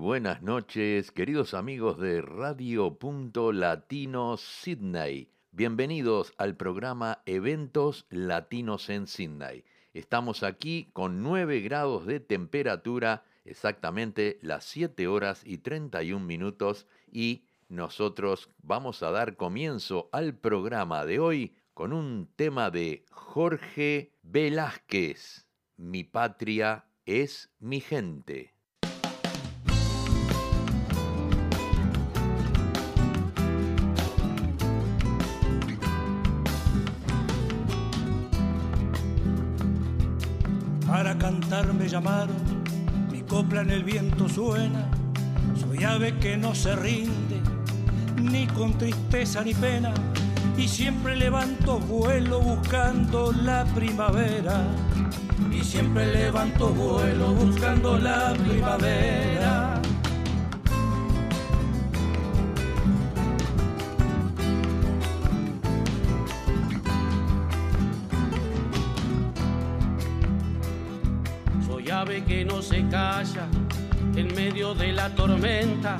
Buenas 0.00 0.40
noches, 0.40 1.12
queridos 1.12 1.52
amigos 1.52 1.98
de 1.98 2.22
Radio 2.22 2.98
Punto 2.98 3.52
Latino 3.52 4.38
Sydney. 4.38 5.28
Bienvenidos 5.52 6.32
al 6.38 6.56
programa 6.56 7.20
Eventos 7.26 8.06
Latinos 8.08 8.88
en 8.88 9.06
Sydney. 9.06 9.62
Estamos 9.92 10.42
aquí 10.42 10.88
con 10.94 11.22
9 11.22 11.60
grados 11.60 12.06
de 12.06 12.18
temperatura, 12.18 13.24
exactamente 13.44 14.38
las 14.40 14.64
7 14.64 15.06
horas 15.06 15.42
y 15.44 15.58
31 15.58 16.24
minutos 16.24 16.86
y 17.12 17.44
nosotros 17.68 18.48
vamos 18.62 19.02
a 19.02 19.10
dar 19.10 19.36
comienzo 19.36 20.08
al 20.12 20.34
programa 20.34 21.04
de 21.04 21.18
hoy 21.18 21.54
con 21.74 21.92
un 21.92 22.26
tema 22.36 22.70
de 22.70 23.04
Jorge 23.10 24.14
Velázquez. 24.22 25.46
Mi 25.76 26.04
patria 26.04 26.86
es 27.04 27.50
mi 27.58 27.80
gente. 27.80 28.54
Para 40.90 41.16
cantar 41.16 41.72
me 41.72 41.88
llamaron, 41.88 42.34
mi 43.12 43.20
copla 43.20 43.60
en 43.60 43.70
el 43.70 43.84
viento 43.84 44.28
suena, 44.28 44.90
soy 45.54 45.84
ave 45.84 46.18
que 46.18 46.36
no 46.36 46.52
se 46.52 46.74
rinde, 46.74 47.40
ni 48.20 48.48
con 48.48 48.76
tristeza 48.76 49.42
ni 49.44 49.54
pena, 49.54 49.94
y 50.58 50.66
siempre 50.66 51.14
levanto 51.14 51.78
vuelo 51.78 52.40
buscando 52.40 53.30
la 53.30 53.64
primavera, 53.66 54.64
y 55.52 55.62
siempre 55.62 56.12
levanto 56.12 56.70
vuelo 56.70 57.34
buscando 57.34 57.96
la 57.96 58.32
primavera. 58.32 59.79
Que 72.30 72.44
no 72.44 72.62
se 72.62 72.86
calla 72.86 73.48
en 74.14 74.32
medio 74.36 74.72
de 74.72 74.92
la 74.92 75.12
tormenta. 75.16 75.98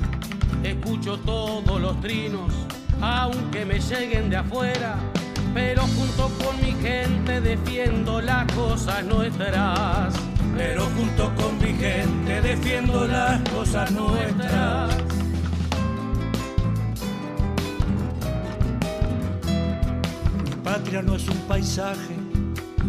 Escucho 0.63 1.19
todos 1.19 1.81
los 1.81 1.99
trinos, 1.99 2.53
aunque 3.01 3.65
me 3.65 3.79
lleguen 3.81 4.29
de 4.29 4.37
afuera. 4.37 4.95
Pero 5.53 5.81
junto 5.81 6.31
con 6.41 6.55
mi 6.61 6.71
gente 6.81 7.41
defiendo 7.41 8.21
las 8.21 8.49
cosas 8.53 9.03
nuestras. 9.03 10.15
Pero 10.55 10.85
junto 10.95 11.35
con 11.35 11.57
mi 11.57 11.73
gente 11.73 12.41
defiendo 12.41 13.05
las 13.07 13.41
cosas 13.49 13.91
nuestras. 13.91 14.95
Mi 20.45 20.55
patria 20.63 21.01
no 21.01 21.17
es 21.17 21.27
un 21.27 21.39
paisaje 21.49 22.15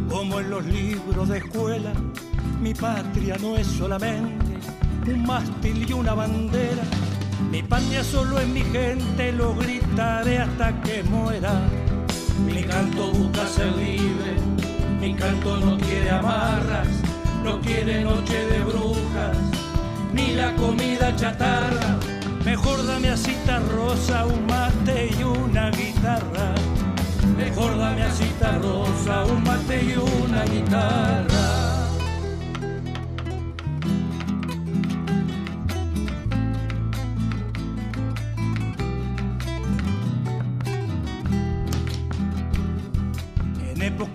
como 0.09 0.39
en 0.39 0.49
los 0.49 0.65
libros 0.65 1.29
de 1.29 1.39
escuela 1.39 1.93
mi 2.63 2.75
patria 2.75 3.37
no 3.41 3.57
es 3.57 3.67
solamente 3.67 4.55
un 5.07 5.27
mástil 5.27 5.85
y 5.89 5.93
una 5.93 6.15
bandera. 6.15 6.85
Mi 7.51 7.61
patria 7.61 8.05
solo 8.05 8.39
es 8.39 8.47
mi 8.47 8.61
gente, 8.61 9.33
lo 9.33 9.55
gritaré 9.57 10.39
hasta 10.39 10.81
que 10.83 11.03
muera. 11.03 11.61
Mi 12.47 12.63
canto 12.63 13.11
busca 13.11 13.47
ser 13.49 13.77
libre, 13.77 14.37
mi 15.01 15.13
canto 15.15 15.57
no 15.57 15.77
quiere 15.77 16.11
amarras, 16.11 16.89
no 17.43 17.61
quiere 17.61 18.05
noche 18.05 18.47
de 18.47 18.61
brujas, 18.61 19.37
ni 20.15 20.35
la 20.35 20.55
comida 20.55 21.15
chatarra. 21.17 21.99
Mejor 22.45 22.87
dame 22.87 23.09
a 23.09 23.17
cita 23.17 23.59
rosa, 23.59 24.25
un 24.25 24.47
mate 24.47 25.11
y 25.19 25.23
una 25.25 25.71
guitarra. 25.71 26.55
Mejor 27.37 27.77
dame 27.77 28.03
a 28.05 28.11
cita 28.11 28.59
rosa, 28.59 29.25
un 29.25 29.43
mate 29.43 29.83
y 29.83 29.97
una 29.97 30.45
guitarra. 30.45 31.42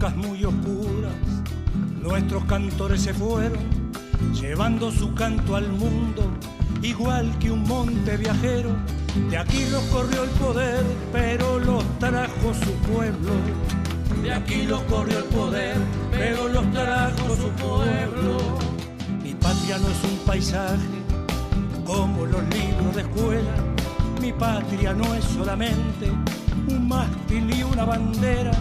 Muy 0.06 0.44
oscuras, 0.46 1.12
nuestros 2.02 2.46
cantores 2.46 3.02
se 3.02 3.14
fueron, 3.16 3.58
llevando 4.40 4.92
su 4.92 5.14
canto 5.16 5.56
al 5.56 5.70
mundo, 5.70 6.24
igual 6.84 7.38
que 7.40 7.50
un 7.50 7.64
monte 7.64 8.16
viajero. 8.16 8.76
De 9.32 9.38
aquí 9.38 9.66
los 9.72 9.82
corrió 9.86 10.24
el 10.24 10.30
poder, 10.32 10.84
pero 11.12 11.60
los 11.60 11.84
trajo 11.98 12.54
su 12.54 12.72
pueblo. 12.92 13.32
De 14.22 14.32
aquí 14.32 14.64
los 14.64 14.82
corrió 14.84 15.18
el 15.18 15.26
poder, 15.26 15.76
pero 16.12 16.48
los 16.48 16.72
trajo 16.72 17.36
su 17.36 17.50
pueblo. 17.50 18.38
Mi 19.24 19.34
patria 19.34 19.80
no 19.80 19.88
es 19.88 20.04
un 20.04 20.20
paisaje 20.26 20.78
como 21.86 22.26
los 22.28 22.44
libros 22.44 22.96
de 22.96 23.02
escuela. 23.02 23.56
Mi 24.22 24.32
patria 24.32 24.94
no 24.94 25.16
es 25.16 25.24
solamente 25.24 26.12
un 26.70 26.88
mástil 26.88 27.52
y 27.52 27.64
una 27.64 27.84
bandera 27.84 28.52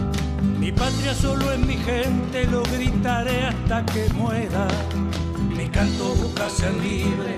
mi 0.67 0.73
patria 0.73 1.13
solo 1.13 1.49
es 1.53 1.59
mi 1.59 1.77
gente, 1.77 2.45
lo 2.47 2.61
gritaré 2.63 3.41
hasta 3.45 3.85
que 3.85 4.09
muera. 4.09 4.67
Mi 5.55 5.69
canto 5.69 6.13
busca 6.15 6.49
ser 6.49 6.73
libre, 6.73 7.37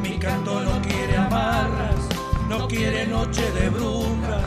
mi 0.00 0.16
canto 0.20 0.60
no 0.60 0.80
quiere 0.80 1.16
amarras, 1.16 2.00
no 2.48 2.68
quiere 2.68 3.08
noche 3.08 3.42
de 3.58 3.70
brujas, 3.70 4.46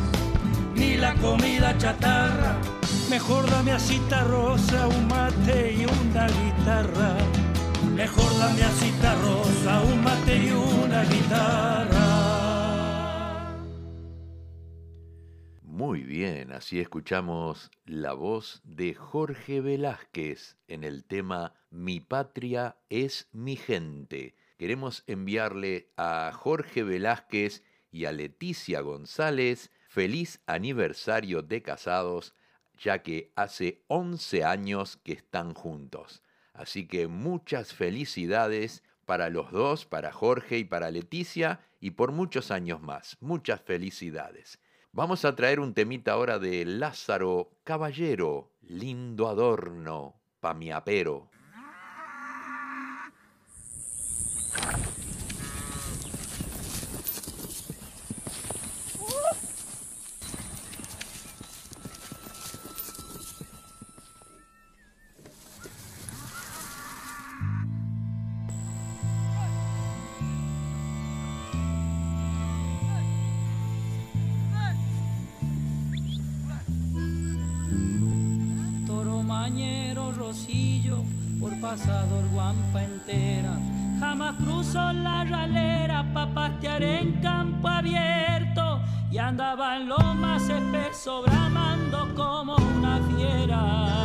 ni 0.73 0.95
la 0.95 1.13
comida 1.16 1.78
chatarra. 1.78 2.56
Mejor 3.09 3.50
dame 3.50 3.73
a 3.73 3.79
cita 3.79 4.23
rosa, 4.23 4.88
un 4.88 5.05
mate 5.09 5.73
y 5.73 5.85
una 5.85 6.25
guitarra. 6.28 7.17
Mejor 7.94 8.38
dame 8.40 8.63
a 8.63 8.69
cita 8.69 9.16
rosa, 9.16 9.81
un 9.81 10.01
mate 10.01 10.38
y 10.38 10.51
una 10.51 11.03
guitarra. 11.03 12.12
Muy 15.85 16.03
bien, 16.03 16.53
así 16.53 16.80
escuchamos 16.80 17.70
la 17.85 18.14
voz 18.14 18.62
de 18.64 18.94
Jorge 18.94 19.59
Velázquez 19.59 20.56
en 20.70 20.85
el 20.85 21.03
tema 21.03 21.56
Mi 21.72 22.00
patria 22.00 22.78
es 22.90 23.28
mi 23.34 23.58
gente. 23.58 24.34
Queremos 24.58 25.03
enviarle 25.08 25.90
a 25.97 26.32
Jorge 26.34 26.84
Velázquez 26.84 27.66
y 27.91 28.06
a 28.06 28.14
Leticia 28.14 28.80
González 28.80 29.72
feliz 29.90 30.40
aniversario 30.46 31.41
de 31.41 31.62
casados, 31.62 32.34
ya 32.80 33.03
que 33.03 33.34
hace 33.35 33.84
11 33.88 34.46
años 34.46 34.96
que 34.96 35.12
están 35.12 35.53
juntos. 35.53 36.24
Así 36.53 36.88
que 36.88 37.09
muchas 37.09 37.74
felicidades 37.74 38.84
para 39.06 39.30
los 39.30 39.52
dos, 39.52 39.85
para 39.85 40.14
Jorge 40.14 40.59
y 40.59 40.64
para 40.64 40.91
Leticia, 40.91 41.59
y 41.82 41.91
por 41.91 42.14
muchos 42.14 42.52
años 42.52 42.82
más. 42.82 43.18
Muchas 43.20 43.59
felicidades. 43.59 44.62
Vamos 44.95 45.25
a 45.25 45.35
traer 45.35 45.59
un 45.59 45.73
temita 45.73 46.11
ahora 46.11 46.37
de 46.37 46.66
Lázaro 46.66 47.57
Caballero, 47.63 48.51
lindo 48.61 49.28
adorno 49.28 50.22
pa' 50.40 50.53
mi 50.53 50.72
apero. 50.72 51.31
Pasador 81.63 82.28
guampa 82.34 82.84
entera. 82.84 83.57
Jamás 83.99 84.35
cruzo 84.35 84.93
la 84.93 85.23
ralera 85.23 86.03
pa' 86.13 86.28
pastear 86.34 86.84
en 86.84 87.13
campo 87.22 87.67
abierto 87.67 88.81
y 89.11 89.17
andaba 89.17 89.78
en 89.78 89.87
lo 89.87 89.97
más 90.13 90.43
espeso 90.49 91.22
bramando 91.23 92.13
como 92.16 92.55
una 92.55 92.99
fiera. 93.09 94.03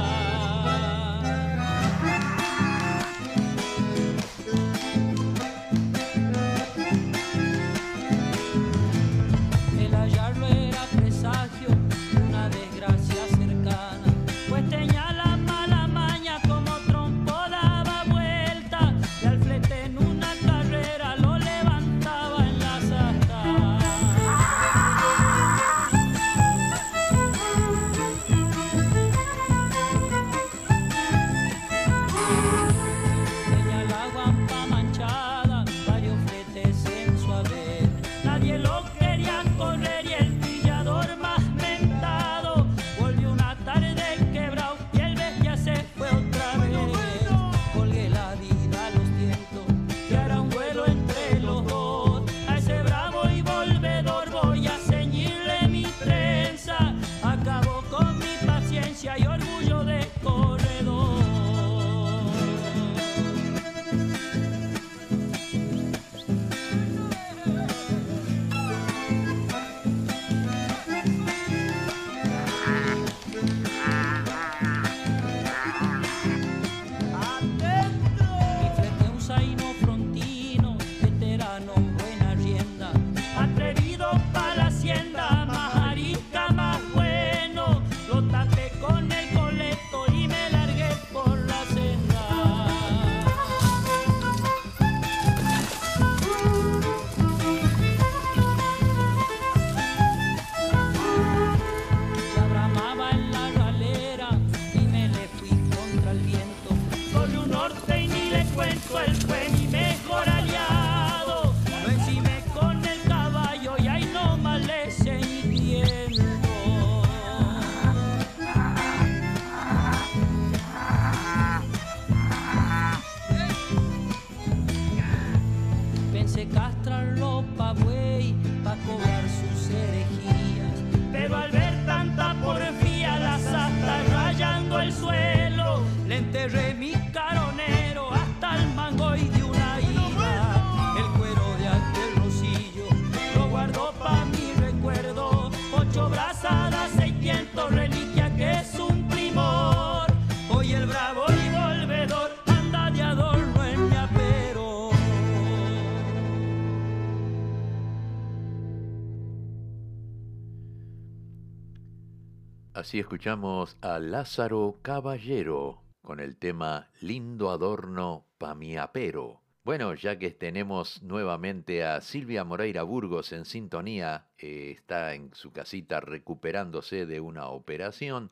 Así 162.89 163.01
escuchamos 163.01 163.77
a 163.83 163.99
Lázaro 163.99 164.79
Caballero 164.81 165.83
con 166.01 166.21
el 166.21 166.39
tema 166.39 166.89
Lindo 167.03 167.51
adorno 167.51 168.25
pa' 168.39 168.55
mi 168.55 168.79
apero. 168.79 169.43
Bueno, 169.63 169.93
ya 169.93 170.19
que 170.19 170.31
tenemos 170.31 171.03
nuevamente 171.03 171.85
a 171.85 172.01
Silvia 172.01 172.45
Moreira 172.45 172.85
Burgos 172.85 173.35
en 173.35 173.45
sintonía, 173.45 174.29
eh, 174.39 174.71
está 174.75 175.13
en 175.13 175.35
su 175.35 175.53
casita 175.53 176.01
recuperándose 176.01 177.05
de 177.05 177.21
una 177.21 177.49
operación. 177.49 178.31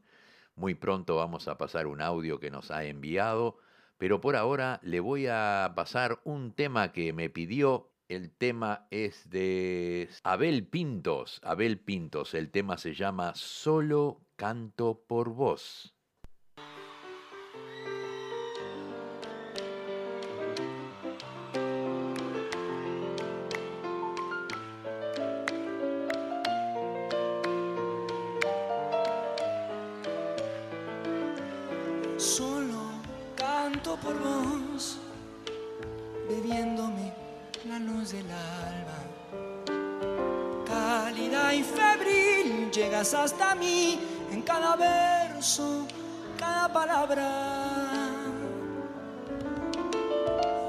Muy 0.55 0.75
pronto 0.75 1.17
vamos 1.17 1.49
a 1.49 1.59
pasar 1.59 1.87
un 1.87 2.01
audio 2.01 2.41
que 2.41 2.51
nos 2.51 2.71
ha 2.71 2.85
enviado, 2.85 3.59
pero 3.99 4.23
por 4.23 4.37
ahora 4.37 4.81
le 4.83 5.01
voy 5.01 5.27
a 5.27 5.75
pasar 5.77 6.19
un 6.25 6.55
tema 6.55 6.93
que 6.93 7.13
me 7.13 7.29
pidió. 7.29 7.91
El 8.09 8.31
tema 8.31 8.87
es 8.91 9.29
de 9.29 10.09
Abel 10.23 10.67
Pintos. 10.67 11.41
Abel 11.43 11.79
Pintos, 11.79 12.33
el 12.33 12.51
tema 12.51 12.79
se 12.79 12.95
llama 12.95 13.35
Solo 13.35 14.26
canto 14.37 15.03
por 15.09 15.31
vos. 15.31 15.93
Solo 32.19 33.01
canto 33.37 33.97
por 33.97 34.19
vos, 34.19 34.99
bebiéndome 36.29 37.13
la 37.67 37.79
luz 37.79 38.13
del 38.13 38.31
alba. 38.31 38.99
Cálida 40.67 41.55
y 41.55 41.63
febril, 41.63 42.71
llegas 42.71 43.15
hasta 43.15 43.55
mí 43.55 44.16
cada 44.57 44.77
verso, 44.77 45.87
cada 46.39 46.73
palabra. 46.73 47.29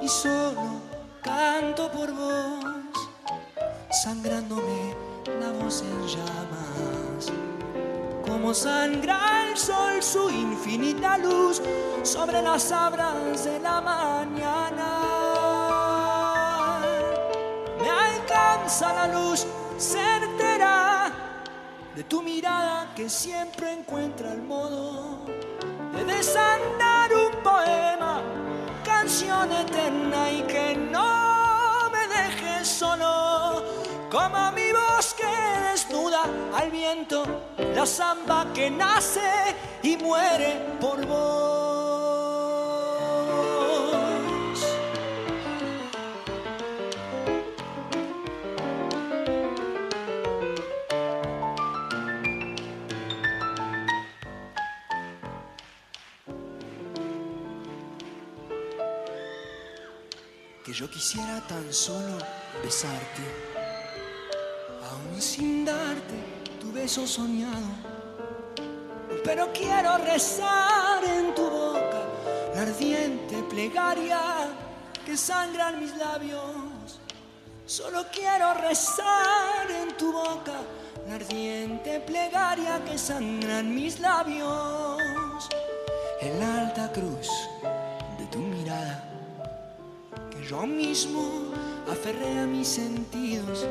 Y 0.01 0.07
solo 0.07 0.81
canto 1.21 1.89
por 1.91 2.11
vos, 2.11 2.93
sangrándome 4.03 4.93
la 5.39 5.51
voz 5.51 5.81
en 5.81 6.07
llamas 6.07 7.31
como 8.25 8.53
sangra 8.53 9.47
el 9.49 9.57
sol 9.57 10.03
su 10.03 10.29
infinita 10.29 11.17
luz 11.17 11.61
sobre 12.03 12.41
las 12.41 12.63
sabras 12.63 13.45
de 13.45 13.59
la 13.59 13.81
mañana. 13.81 14.89
Me 17.81 17.89
alcanza 17.89 18.93
la 18.93 19.07
luz 19.07 19.47
certera 19.77 20.36
de 21.97 22.03
tu 22.03 22.21
mirada 22.21 22.93
que 22.95 23.09
siempre 23.09 23.73
encuentra 23.73 24.31
el 24.31 24.43
modo 24.43 25.25
de 25.95 26.03
desandar 26.05 27.09
un 27.11 27.31
poema, 27.41 28.21
canción 28.85 29.51
eterna 29.51 30.31
y 30.31 30.43
que 30.43 30.75
no 30.75 31.89
me 31.89 32.07
dejes 32.07 32.67
solo 32.67 33.63
como 34.11 34.51
mi 34.51 34.71
voz 34.73 35.15
que 35.15 35.25
desnuda 35.71 36.21
al 36.53 36.69
viento, 36.69 37.25
la 37.73 37.87
samba 37.87 38.45
que 38.53 38.69
nace 38.69 39.55
y 39.81 39.97
muere 39.97 40.77
por 40.79 41.03
vos. 41.03 41.46
Que 60.67 60.73
yo 60.73 60.89
quisiera 60.89 61.39
tan 61.47 61.71
solo 61.71 62.17
besarte 62.61 63.23
aún 64.83 65.21
sin 65.21 65.63
darte 65.63 66.17
tu 66.59 66.73
beso 66.73 67.07
soñado. 67.07 67.71
Pero 69.23 69.53
quiero 69.53 69.97
rezar 69.99 71.01
en 71.05 71.33
tu 71.33 71.49
boca 71.49 72.01
la 72.53 72.63
ardiente 72.63 73.43
plegaria 73.43 74.19
que 75.05 75.15
sangran 75.15 75.79
mis 75.79 75.95
labios. 75.95 76.99
Solo 77.65 78.03
quiero 78.11 78.53
rezar 78.55 79.71
en 79.71 79.95
tu 79.95 80.11
boca 80.11 80.59
la 81.07 81.15
ardiente 81.15 82.01
plegaria 82.01 82.83
que 82.83 82.97
sangran 82.97 83.73
mis 83.73 84.01
labios. 84.01 85.47
En 86.19 86.43
alta 86.43 86.91
cruz 86.91 87.29
yo 90.47 90.65
mismo 90.65 91.51
aferré 91.91 92.39
a 92.39 92.45
mis 92.45 92.67
sentidos. 92.67 93.67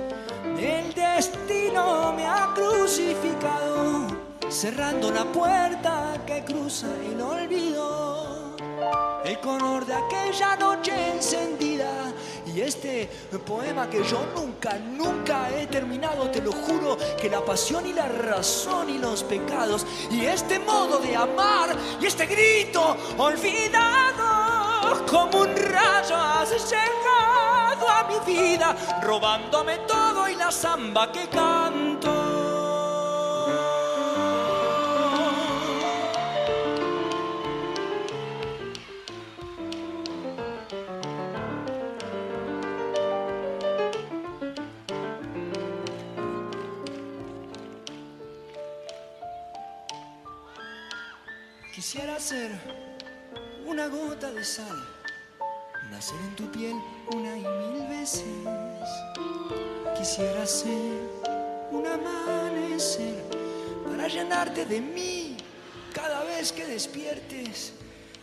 El 0.59 0.93
destino 0.93 2.13
me 2.13 2.27
ha 2.27 2.53
crucificado, 2.55 4.07
cerrando 4.51 5.11
la 5.11 5.25
puerta 5.25 6.23
que 6.27 6.45
cruza 6.45 6.89
el 7.11 7.21
olvido. 7.21 8.57
El 9.25 9.41
color 9.41 9.87
de 9.87 9.95
aquella 9.95 10.55
noche 10.57 10.93
encendida 11.15 12.13
y 12.47 12.61
este 12.61 13.09
poema 13.45 13.89
que 13.89 14.05
yo 14.05 14.25
nunca, 14.35 14.79
nunca 14.79 15.49
he 15.51 15.67
terminado, 15.67 16.31
te 16.31 16.41
lo 16.41 16.53
juro, 16.53 16.97
que 17.21 17.29
la 17.29 17.45
pasión 17.45 17.87
y 17.87 17.93
la 17.93 18.07
razón 18.07 18.91
y 18.91 18.99
los 18.99 19.25
pecados 19.25 19.87
y 20.11 20.27
este 20.27 20.59
modo 20.59 20.99
de 20.99 21.17
amar 21.17 21.75
y 22.01 22.07
este 22.07 22.27
grito 22.27 22.97
olvidado 23.19 23.96
como 25.07 25.43
un 25.43 25.57
rayo 25.57 26.17
has 26.17 26.51
llegado 26.71 27.89
a 27.89 28.05
mi 28.09 28.33
vida, 28.33 28.75
robándome 29.03 29.79
todo 29.87 30.29
y 30.29 30.35
la 30.35 30.51
samba 30.51 31.11
que 31.11 31.29
canto. 31.29 32.16
Cada 65.97 66.25
vez 66.25 66.53
que 66.53 66.67
despiertes. 66.67 67.73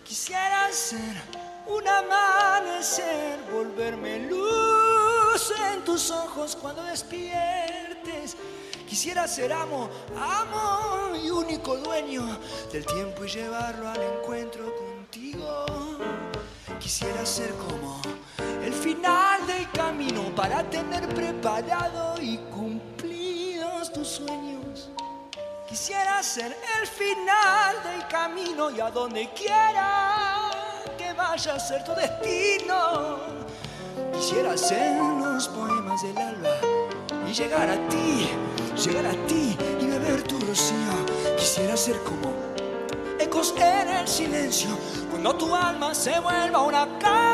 Quisiera 0.05 0.71
ser 0.71 1.15
un 1.65 1.87
amanecer, 1.87 3.39
volverme 3.51 4.29
luz 4.29 5.51
en 5.71 5.83
tus 5.83 6.11
ojos 6.11 6.55
cuando 6.55 6.83
despiertes. 6.83 8.37
Quisiera 8.87 9.27
ser 9.27 9.51
amo, 9.51 9.89
amo 10.15 11.15
y 11.15 11.31
único 11.31 11.75
dueño 11.77 12.39
del 12.71 12.85
tiempo 12.85 13.25
y 13.25 13.29
llevarlo 13.29 13.89
al 13.89 14.01
encuentro 14.03 14.71
contigo. 14.75 15.65
Quisiera 16.79 17.25
ser 17.25 17.51
como 17.55 17.99
el 18.63 18.73
final 18.73 19.47
del 19.47 19.67
camino 19.71 20.21
para 20.35 20.69
tener 20.69 21.07
preparado 21.15 22.21
y 22.21 22.37
cumplidos 22.53 23.91
tus 23.91 24.07
sueños. 24.07 24.91
Quisiera 25.73 26.21
ser 26.21 26.55
el 26.79 26.87
final 26.87 27.81
del 27.81 28.07
camino 28.07 28.69
y 28.69 28.79
a 28.79 28.91
donde 28.91 29.27
quiera 29.33 30.51
que 30.95 31.13
vaya 31.13 31.55
a 31.55 31.59
ser 31.59 31.83
tu 31.83 31.95
destino. 31.95 33.17
Quisiera 34.13 34.55
serlo 34.55 35.33
los 35.33 35.47
poemas 35.47 36.03
del 36.03 36.15
alba 36.15 36.57
y 37.27 37.33
llegar 37.33 37.67
a 37.67 37.89
ti, 37.89 38.29
llegar 38.85 39.07
a 39.07 39.13
ti 39.25 39.57
y 39.81 39.85
beber 39.87 40.21
tu 40.21 40.39
rocío. 40.41 40.93
Quisiera 41.39 41.75
ser 41.75 42.03
como 42.03 42.31
ecos 43.19 43.55
en 43.57 43.89
el 43.89 44.07
silencio 44.07 44.77
cuando 45.09 45.35
tu 45.35 45.55
alma 45.55 45.95
se 45.95 46.19
vuelva 46.19 46.61
una 46.61 46.99
casa. 46.99 47.32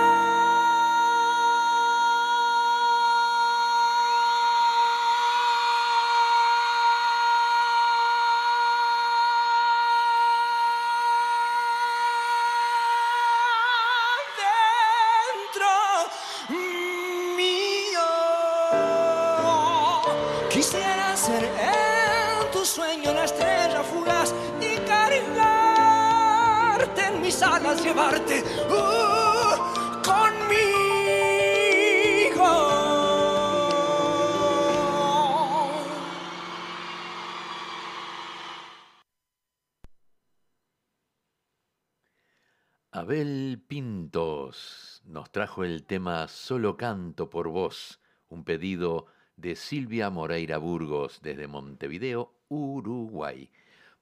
Nos 45.06 45.32
trajo 45.32 45.64
el 45.64 45.84
tema 45.84 46.28
Solo 46.28 46.76
canto 46.76 47.30
por 47.30 47.50
vos, 47.50 48.00
un 48.30 48.44
pedido 48.44 49.06
de 49.36 49.56
Silvia 49.56 50.10
Moreira 50.10 50.58
Burgos 50.58 51.20
desde 51.22 51.48
Montevideo, 51.48 52.34
Uruguay. 52.48 53.52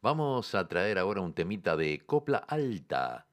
Vamos 0.01 0.55
a 0.55 0.67
traer 0.67 0.99
ahora 0.99 1.21
un 1.21 1.33
temita 1.33 1.75
de 1.75 1.99
copla 2.05 2.37
alta 2.37 3.27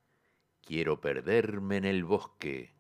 Quiero 0.61 1.01
perderme 1.01 1.77
en 1.77 1.85
el 1.85 2.05
bosque. 2.05 2.74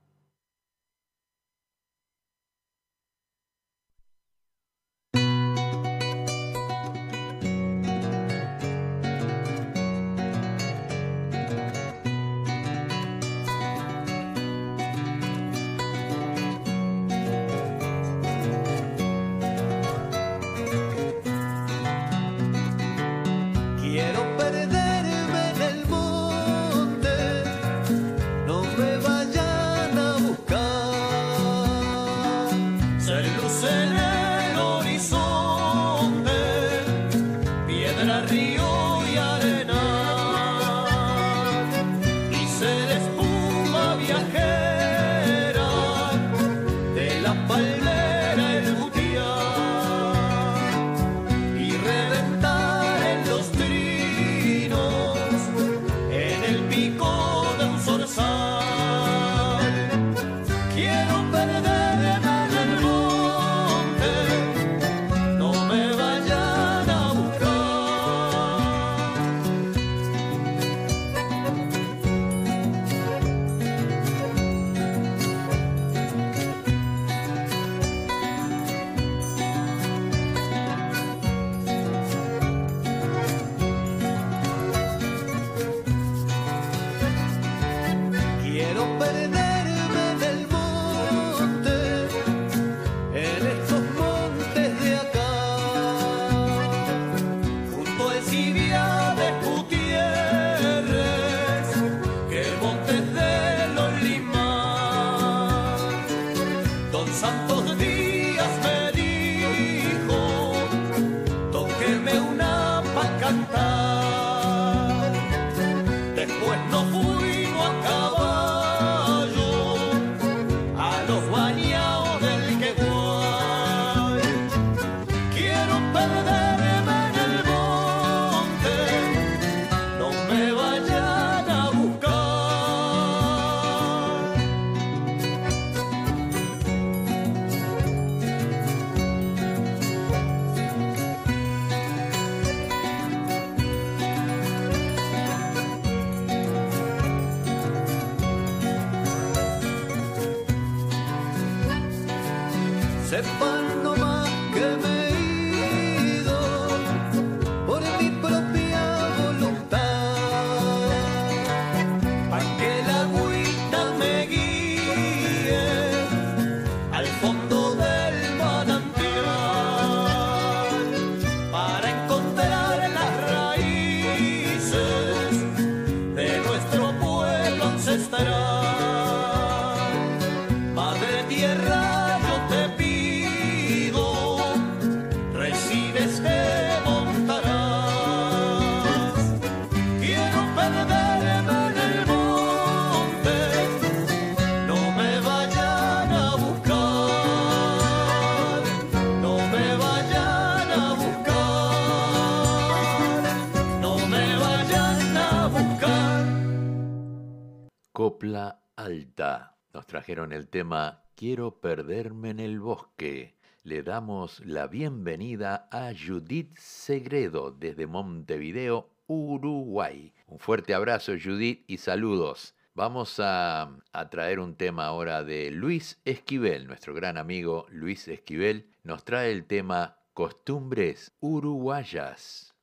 Trajeron 209.86 210.32
el 210.32 210.48
tema 210.48 211.02
Quiero 211.16 211.60
perderme 211.60 212.30
en 212.30 212.40
el 212.40 212.60
bosque. 212.60 213.34
Le 213.62 213.82
damos 213.82 214.40
la 214.44 214.66
bienvenida 214.66 215.68
a 215.70 215.92
Judith 215.94 216.56
Segredo 216.58 217.50
desde 217.50 217.86
Montevideo, 217.86 218.90
Uruguay. 219.06 220.12
Un 220.26 220.38
fuerte 220.38 220.74
abrazo 220.74 221.12
Judith 221.22 221.64
y 221.66 221.78
saludos. 221.78 222.54
Vamos 222.74 223.20
a, 223.20 223.70
a, 223.92 224.10
traer 224.10 224.40
un 224.40 224.56
tema 224.56 224.86
ahora 224.86 225.22
de 225.22 225.50
Luis 225.50 226.00
Esquivel, 226.04 226.66
nuestro 226.66 226.94
gran 226.94 227.16
amigo 227.16 227.66
Luis 227.70 228.08
Esquivel, 228.08 228.68
nos 228.82 229.04
trae 229.04 229.30
el 229.30 229.46
tema 229.46 229.98
Costumbres 230.12 231.12
Uruguayas. 231.20 232.53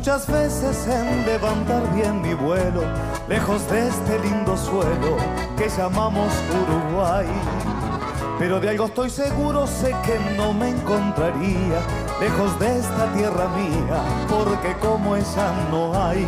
Muchas 0.00 0.26
veces 0.28 0.86
en 0.86 1.26
levantar 1.26 1.82
bien 1.94 2.22
mi 2.22 2.32
vuelo, 2.32 2.84
lejos 3.28 3.68
de 3.68 3.86
este 3.86 4.18
lindo 4.20 4.56
suelo 4.56 5.18
que 5.58 5.68
llamamos 5.68 6.32
Uruguay. 6.62 7.26
Pero 8.38 8.60
de 8.60 8.70
algo 8.70 8.86
estoy 8.86 9.10
seguro, 9.10 9.66
sé 9.66 9.94
que 10.06 10.18
no 10.38 10.54
me 10.54 10.70
encontraría 10.70 11.82
lejos 12.18 12.58
de 12.58 12.78
esta 12.78 13.12
tierra 13.12 13.46
mía, 13.48 14.02
porque 14.30 14.72
como 14.80 15.16
esa 15.16 15.52
no 15.70 15.92
hay. 16.02 16.26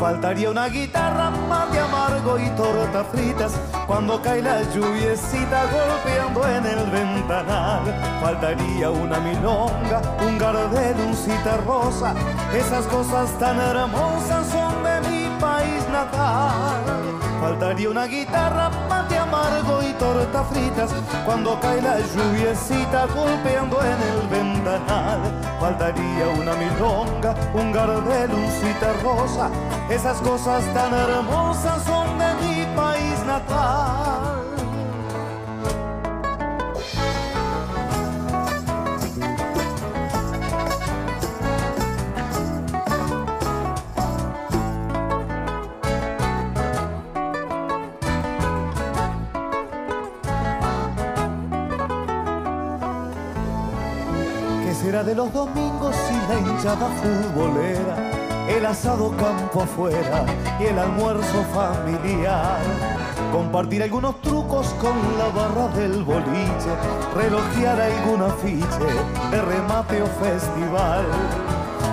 Faltaría 0.00 0.50
una 0.50 0.68
guitarra, 0.68 1.28
mate 1.50 1.80
amargo 1.80 2.38
y 2.38 2.48
tortas 2.56 3.06
fritas 3.08 3.52
cuando 3.90 4.22
cae 4.22 4.40
la 4.40 4.62
lluviecita 4.72 5.64
golpeando 5.64 6.46
en 6.46 6.64
el 6.64 6.90
ventanal. 6.92 7.82
Faltaría 8.20 8.88
una 8.88 9.18
milonga, 9.18 10.00
un 10.24 10.38
gardel, 10.38 10.94
un 11.08 11.12
cita 11.12 11.56
rosa. 11.66 12.14
Esas 12.54 12.86
cosas 12.86 13.36
tan 13.40 13.58
hermosas 13.58 14.46
son 14.46 14.84
de 14.84 15.00
mi 15.08 15.40
país 15.40 15.82
natal. 15.90 16.84
Faltaría 17.40 17.90
una 17.90 18.06
guitarra, 18.06 18.70
mate 18.88 19.18
amargo 19.18 19.82
y 19.82 19.92
tortas 19.94 20.46
fritas 20.52 20.90
cuando 21.24 21.58
cae 21.58 21.82
la 21.82 21.98
lluviecita 21.98 23.06
golpeando 23.06 23.80
en 23.82 23.98
el 24.12 24.28
ventanal. 24.28 25.20
Faltaría 25.58 26.28
una 26.38 26.54
milonga, 26.54 27.34
un 27.54 27.72
gardel, 27.72 28.30
un 28.30 28.50
cita 28.52 28.92
rosa. 29.02 29.50
Esas 29.88 30.18
cosas 30.18 30.62
tan 30.74 30.94
hermosas 30.94 31.82
son 31.82 31.99
natal. 33.30 34.10
de 55.04 55.14
los 55.14 55.32
domingos 55.32 55.96
y 56.10 56.30
la 56.30 56.40
hinchada 56.40 56.86
futbolera, 57.00 57.96
el 58.48 58.66
asado 58.66 59.16
campo 59.16 59.62
afuera 59.62 60.26
y 60.58 60.64
el 60.64 60.78
almuerzo 60.78 61.42
familiar. 61.54 62.99
Compartir 63.32 63.82
algunos 63.82 64.20
trucos 64.22 64.66
con 64.80 64.96
la 65.18 65.28
barra 65.28 65.68
del 65.76 66.02
boliche, 66.02 66.72
relojear 67.14 67.80
algún 67.80 68.22
afiche 68.22 68.90
de 69.30 69.42
remate 69.42 70.02
o 70.02 70.06
festival. 70.06 71.04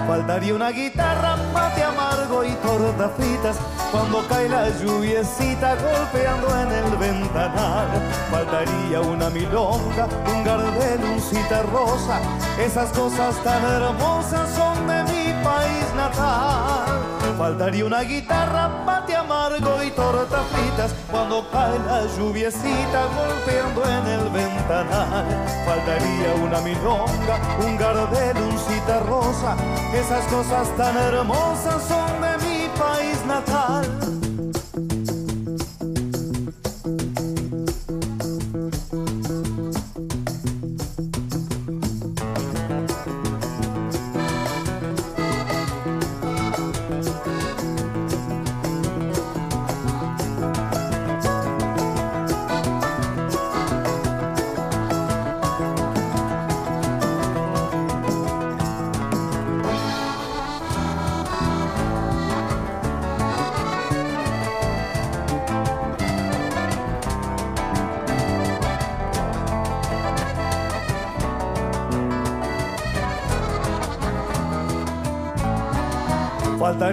Faltaría 0.07 0.55
una 0.55 0.69
guitarra, 0.69 1.35
mate 1.53 1.83
amargo 1.83 2.43
y 2.43 2.51
tortas 2.65 3.57
cuando 3.91 4.25
cae 4.27 4.49
la 4.49 4.69
lluviecita 4.69 5.75
golpeando 5.75 6.47
en 6.61 6.71
el 6.71 6.97
ventanal. 6.97 7.87
Faltaría 8.31 9.01
una 9.01 9.29
milonga, 9.29 10.07
un 10.33 10.43
gardel, 10.43 11.03
un 11.03 11.19
cita 11.19 11.61
rosa. 11.63 12.19
Esas 12.59 12.89
cosas 12.91 13.35
tan 13.43 13.63
hermosas 13.63 14.49
son 14.55 14.87
de 14.87 15.03
mi 15.03 15.43
país 15.43 15.85
natal. 15.95 17.06
Faltaría 17.37 17.85
una 17.85 18.01
guitarra, 18.01 18.67
mate 18.83 19.15
amargo 19.15 19.83
y 19.83 19.91
tortas 19.91 20.41
fritas 20.47 20.91
cuando 21.11 21.47
cae 21.51 21.77
la 21.85 22.03
lluviecita 22.17 23.05
golpeando 23.15 23.83
en 23.85 24.07
el 24.07 24.29
ventanal. 24.29 25.25
Faltaría 25.63 26.33
una 26.43 26.59
milonga, 26.61 27.39
un 27.63 27.77
gardel, 27.77 28.37
un 28.37 28.57
cita 28.57 29.01
rosa. 29.01 29.55
Esas 29.93 30.25
cosas 30.25 30.75
tan 30.77 30.97
hermosas 30.97 31.83
son 31.83 32.21
de 32.21 32.37
mi 32.43 32.67
país 32.75 33.23
natal. 33.27 34.06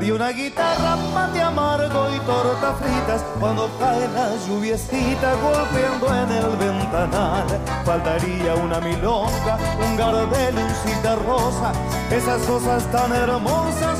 Faltaría 0.05 0.23
una 0.23 0.33
guitarra, 0.33 0.97
mate 1.15 1.41
amargo 1.41 2.09
y 2.15 2.19
tortas 2.27 2.77
fritas 2.79 3.25
cuando 3.41 3.71
cae 3.79 4.07
la 4.09 4.37
lluviecita 4.47 5.33
golpeando 5.37 6.09
en 6.09 6.31
el 6.31 6.57
ventanal. 6.59 7.47
Faltaría 7.87 8.55
una 8.55 8.81
milonga, 8.81 9.59
un 9.83 9.97
gardel, 9.97 10.59
un 10.59 10.71
cita 10.85 11.15
rosa. 11.15 11.73
Esas 12.11 12.43
cosas 12.43 12.85
tan 12.93 13.15
hermosas 13.15 13.99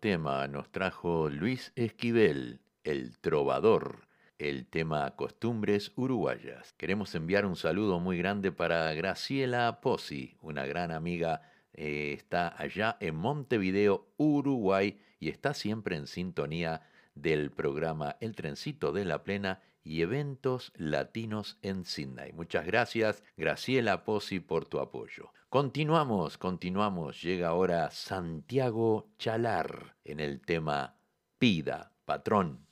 tema 0.00 0.48
nos 0.48 0.70
trajo 0.72 1.30
Luis 1.30 1.72
Esquivel, 1.76 2.60
el 2.82 3.18
trovador, 3.18 4.08
el 4.38 4.66
tema 4.66 5.14
Costumbres 5.14 5.92
Uruguayas. 5.94 6.72
Queremos 6.72 7.14
enviar 7.14 7.46
un 7.46 7.54
saludo 7.54 8.00
muy 8.00 8.18
grande 8.18 8.50
para 8.50 8.92
Graciela 8.94 9.80
Pozzi, 9.80 10.36
una 10.40 10.66
gran 10.66 10.90
amiga, 10.90 11.42
eh, 11.72 12.14
está 12.16 12.60
allá 12.60 12.96
en 13.00 13.14
Montevideo, 13.14 14.08
Uruguay, 14.16 14.98
y 15.20 15.28
está 15.28 15.54
siempre 15.54 15.96
en 15.96 16.08
sintonía 16.08 16.82
del 17.14 17.52
programa 17.52 18.16
El 18.20 18.34
Trencito 18.34 18.90
de 18.90 19.04
la 19.04 19.22
Plena 19.22 19.62
y 19.84 20.02
eventos 20.02 20.72
latinos 20.76 21.58
en 21.62 21.84
Sydney. 21.84 22.32
Muchas 22.32 22.66
gracias, 22.66 23.22
Graciela 23.36 24.04
Pozzi, 24.04 24.40
por 24.40 24.64
tu 24.64 24.80
apoyo. 24.80 25.30
Continuamos, 25.54 26.36
continuamos. 26.36 27.22
Llega 27.22 27.50
ahora 27.50 27.88
Santiago 27.92 29.12
Chalar 29.18 29.94
en 30.02 30.18
el 30.18 30.40
tema 30.40 30.96
Pida, 31.38 31.92
patrón. 32.04 32.66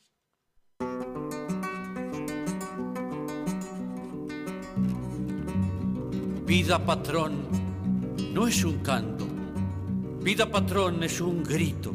Vida 6.45 6.85
patrón 6.85 7.47
no 8.35 8.49
es 8.49 8.65
un 8.65 8.81
canto, 8.81 9.29
vida 10.21 10.51
patrón 10.51 11.05
es 11.05 11.21
un 11.21 11.45
grito, 11.45 11.95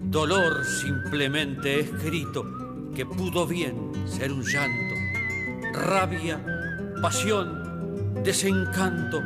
dolor 0.00 0.64
simplemente 0.64 1.80
escrito 1.80 2.46
que 2.94 3.04
pudo 3.04 3.48
bien 3.48 3.90
ser 4.06 4.30
un 4.30 4.44
llanto 4.44 4.94
rabia, 5.72 6.40
pasión, 7.02 8.22
desencanto, 8.22 9.20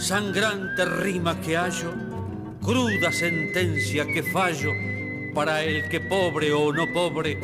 sangrante 0.00 0.84
rima 0.86 1.38
que 1.40 1.56
hallo, 1.56 1.92
cruda 2.62 3.12
sentencia 3.12 4.06
que 4.06 4.22
fallo 4.22 4.72
para 5.34 5.62
el 5.62 5.88
que 5.90 6.00
pobre 6.00 6.52
o 6.52 6.72
no 6.72 6.90
pobre, 6.92 7.38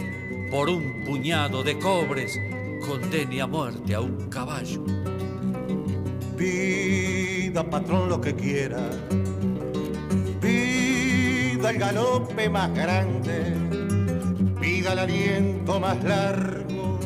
por 0.51 0.71
un 0.71 1.05
puñado 1.05 1.62
de 1.62 1.79
cobres, 1.79 2.40
condene 2.87 3.42
a 3.42 3.47
muerte 3.47 3.95
a 3.95 4.01
un 4.01 4.29
caballo. 4.31 4.85
Pida, 6.37 7.69
patrón, 7.69 8.09
lo 8.09 8.21
que 8.21 8.35
quiera. 8.35 8.90
Pida 10.40 11.71
el 11.71 11.79
galope 11.79 12.49
más 12.49 12.73
grande. 12.75 13.55
Pida 14.61 14.92
el 14.95 14.99
aliento 14.99 15.79
más 15.79 16.03
largo. 16.03 16.99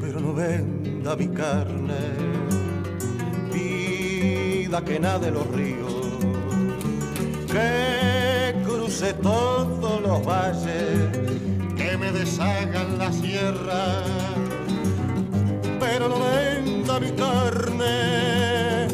Pero 0.00 0.20
no 0.20 0.34
venda 0.34 1.14
mi 1.16 1.28
carne. 1.28 1.65
Pida 4.76 4.84
que 4.84 5.00
nade 5.00 5.30
los 5.30 5.46
ríos. 5.52 5.94
Que 7.50 8.54
cruce 8.62 9.14
todos 9.14 10.02
los 10.02 10.22
valles. 10.22 11.18
Que 11.76 11.96
me 11.96 12.12
deshagan 12.12 12.98
la 12.98 13.10
sierra 13.10 14.02
pero 15.80 16.08
no 16.08 16.18
venda 16.20 17.00
mi 17.00 17.10
carne. 17.12 18.88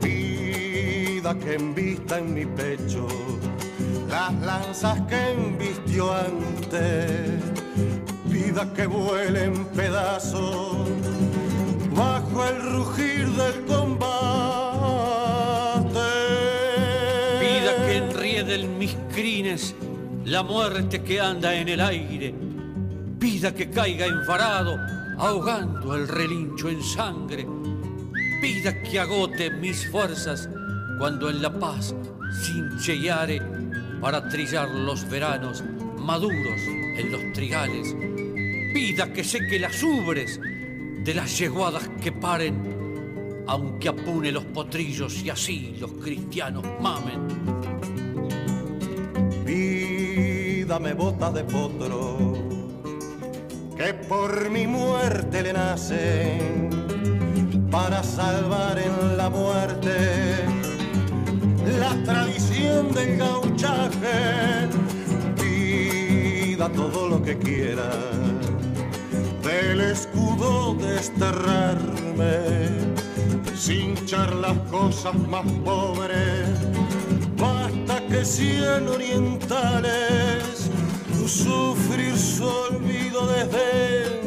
Pida 0.00 1.34
que 1.38 1.54
envista 1.54 2.18
en 2.18 2.34
mi 2.34 2.44
pecho 2.44 3.06
las 4.08 4.32
lanzas 4.40 5.00
que 5.02 5.30
embistió 5.32 6.12
antes. 6.12 7.42
Pida 8.28 8.72
que 8.74 8.86
vuelen 8.86 9.66
pedazos 9.66 10.88
bajo 11.94 12.44
el 12.44 12.72
rugir 12.72 13.26
del 13.28 13.64
enrieden 18.48 18.78
mis 18.78 18.96
crines 19.12 19.74
la 20.24 20.42
muerte 20.42 21.02
que 21.02 21.20
anda 21.20 21.54
en 21.54 21.68
el 21.68 21.80
aire. 21.80 22.34
Pida 23.18 23.54
que 23.54 23.68
caiga 23.68 24.06
enfarado 24.06 24.78
ahogando 25.18 25.94
el 25.94 26.08
relincho 26.08 26.68
en 26.70 26.82
sangre. 26.82 27.46
Pida 28.40 28.82
que 28.82 29.00
agote 29.00 29.50
mis 29.50 29.90
fuerzas 29.90 30.48
cuando 30.98 31.28
en 31.28 31.42
la 31.42 31.52
paz 31.52 31.94
cinchellare 32.42 33.42
para 34.00 34.26
trillar 34.28 34.70
los 34.70 35.08
veranos 35.08 35.62
maduros 35.98 36.60
en 36.96 37.12
los 37.12 37.32
trigales. 37.34 37.94
Pida 38.72 39.12
que 39.12 39.24
seque 39.24 39.58
las 39.58 39.82
ubres 39.82 40.40
de 41.04 41.14
las 41.14 41.38
yeguadas 41.38 41.88
que 42.00 42.12
paren, 42.12 43.44
aunque 43.46 43.88
apune 43.88 44.32
los 44.32 44.44
potrillos 44.44 45.22
y 45.22 45.30
así 45.30 45.76
los 45.80 45.92
cristianos 45.92 46.64
mamen. 46.80 47.97
Pídame 50.78 50.94
bota 50.94 51.32
de 51.32 51.42
potro 51.42 52.16
que 53.76 53.92
por 53.94 54.48
mi 54.48 54.64
muerte 54.64 55.42
le 55.42 55.52
nacen 55.52 56.70
para 57.68 58.00
salvar 58.04 58.78
en 58.78 59.16
la 59.16 59.28
muerte 59.28 59.96
la 61.80 61.92
tradición 62.04 62.92
del 62.92 63.16
gauchaje. 63.16 64.68
Pida 65.40 66.68
todo 66.68 67.08
lo 67.08 67.22
que 67.22 67.36
quiera 67.38 67.90
del 69.42 69.80
escudo 69.80 70.74
desterrarme 70.74 72.38
sin 73.56 73.98
echar 73.98 74.32
las 74.32 74.56
cosas 74.70 75.16
más 75.26 75.44
pobres. 75.64 76.46
Basta 77.36 78.00
que 78.06 78.24
cien 78.24 78.86
orientales 78.86 80.37
sufrir 81.28 82.16
su 82.16 82.46
olvido 82.46 83.26
desde 83.26 84.18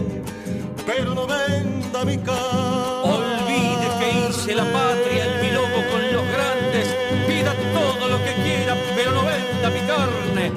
pero 0.85 1.13
no 1.13 1.25
venda 1.27 2.03
mi 2.05 2.17
cara. 2.17 3.01
Olvide 3.03 3.87
que 3.99 4.29
hice 4.29 4.55
la 4.55 4.63
patria 4.71 5.25
en 5.25 5.41
mi 5.41 5.51
lobo 5.51 5.79
con 5.91 6.13
los 6.13 6.27
grandes, 6.27 6.95
pida 7.27 7.53
todo 7.73 8.09
lo 8.09 8.17
que 8.17 8.33
quiera, 8.43 8.75
pero 8.95 9.11
no 9.11 9.23
venda 9.25 9.69
mi 9.69 9.87
carne. 9.87 10.51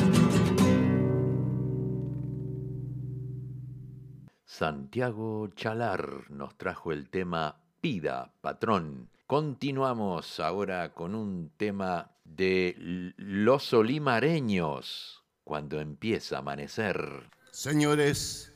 Santiago 4.44 5.48
Chalar 5.54 6.30
nos 6.30 6.57
trajo 6.57 6.92
el 6.92 7.11
tema 7.11 7.57
Pida, 7.80 8.33
patrón. 8.40 9.11
Continuamos 9.26 10.40
ahora 10.40 10.92
con 10.94 11.14
un 11.14 11.50
tema 11.57 12.11
de 12.24 13.12
los 13.16 13.72
olimareños 13.72 15.24
cuando 15.44 15.80
empieza 15.80 16.37
a 16.37 16.38
amanecer. 16.40 17.30
Señores, 17.50 18.52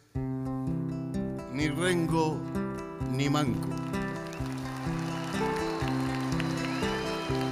ni 1.52 1.68
rengo 1.68 2.40
ni 3.12 3.28
manco. 3.28 3.68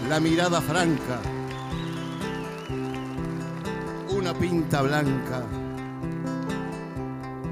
La 0.09 0.21
mirada 0.21 0.61
franca, 0.61 1.21
una 4.09 4.33
pinta 4.35 4.83
blanca, 4.83 5.43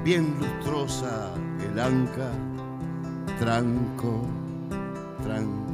bien 0.03 0.37
lustrosa 0.39 1.33
el 1.59 1.79
anca, 1.79 2.31
tranco, 3.39 4.21
tranco, 5.23 5.64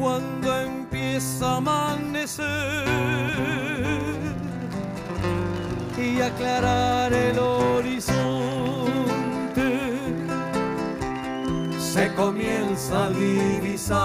cuando 0.00 0.60
empieza 0.62 1.46
a 1.46 1.56
amanecer 1.58 2.46
y 5.98 6.20
aclarar 6.22 7.12
el 7.12 7.38
horizonte, 7.38 8.80
se 11.78 12.12
comienza 12.14 13.04
a 13.04 13.10
divisar 13.10 14.00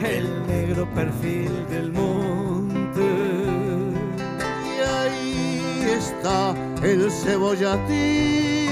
el 0.00 0.46
negro 0.46 0.88
perfil 0.94 1.50
del 1.68 1.90
monte. 1.92 3.08
Y 4.64 4.80
ahí 4.80 5.82
está 5.98 6.54
el 6.84 7.10
cebollatín 7.10 8.67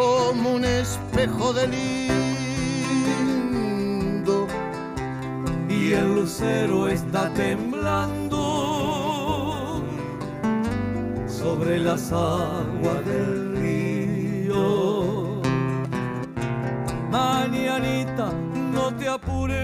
como 0.00 0.46
un 0.54 0.64
espejo 0.64 1.52
de 1.52 1.68
lindo 1.68 2.06
y 5.68 5.92
el 5.92 6.14
lucero 6.14 6.88
está 6.88 7.28
temblando 7.34 8.40
sobre 11.26 11.80
las 11.80 12.10
aguas 12.12 13.04
del 13.04 13.56
río. 13.56 15.42
Mañanita, 17.10 18.32
no 18.72 18.94
te 18.94 19.06
apures, 19.06 19.58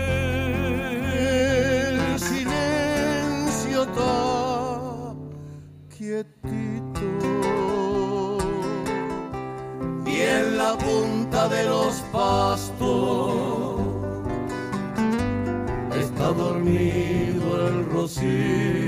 el 1.14 2.20
silencio 2.20 3.85
está 3.85 4.36
de 11.49 11.65
los 11.65 11.95
pastos 12.13 13.37
está 15.95 16.33
dormido 16.33 17.69
el 17.69 17.87
rocío. 17.87 18.86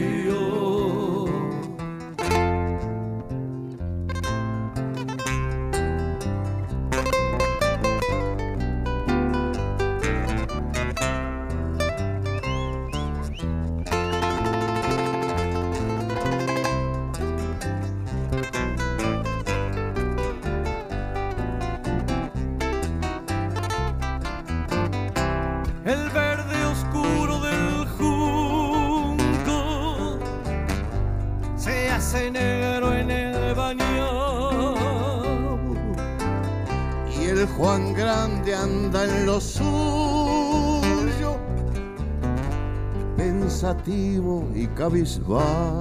Pensativo 43.48 44.46
y 44.54 44.66
cabizbajo. 44.66 45.80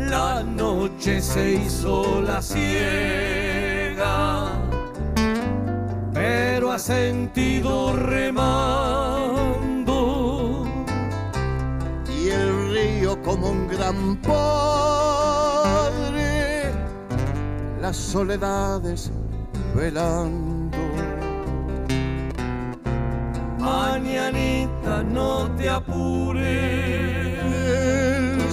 La 0.00 0.42
noche 0.42 1.22
se 1.22 1.52
hizo 1.52 2.20
la 2.22 2.42
ciega, 2.42 2.88
pero 6.12 6.72
ha 6.72 6.78
sentido 6.80 7.94
remando. 7.94 9.54
Y 12.08 12.30
el 12.30 12.72
río 12.72 13.22
como 13.22 13.50
un 13.50 13.68
gran 13.68 14.16
padre, 14.16 15.12
las 17.80 17.96
soledades 17.96 19.12
velando. 19.72 20.49
Mañanita, 23.60 25.02
no 25.02 25.50
te 25.56 25.68
apures. 25.68 26.44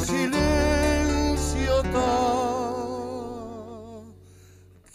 Silencio 0.05 1.81
está 1.83 2.11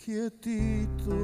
quietito. 0.05 1.17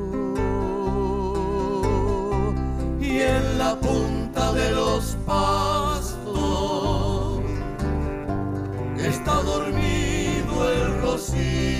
Y 2.98 3.20
en 3.20 3.59
la 3.59 3.77
punta 3.77 4.53
de 4.53 4.70
los 4.70 5.16
pastos 5.27 6.22
está 8.98 9.42
dormido 9.42 10.72
el 10.72 11.03
rocío. 11.03 11.78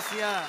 Gracias. 0.00 0.48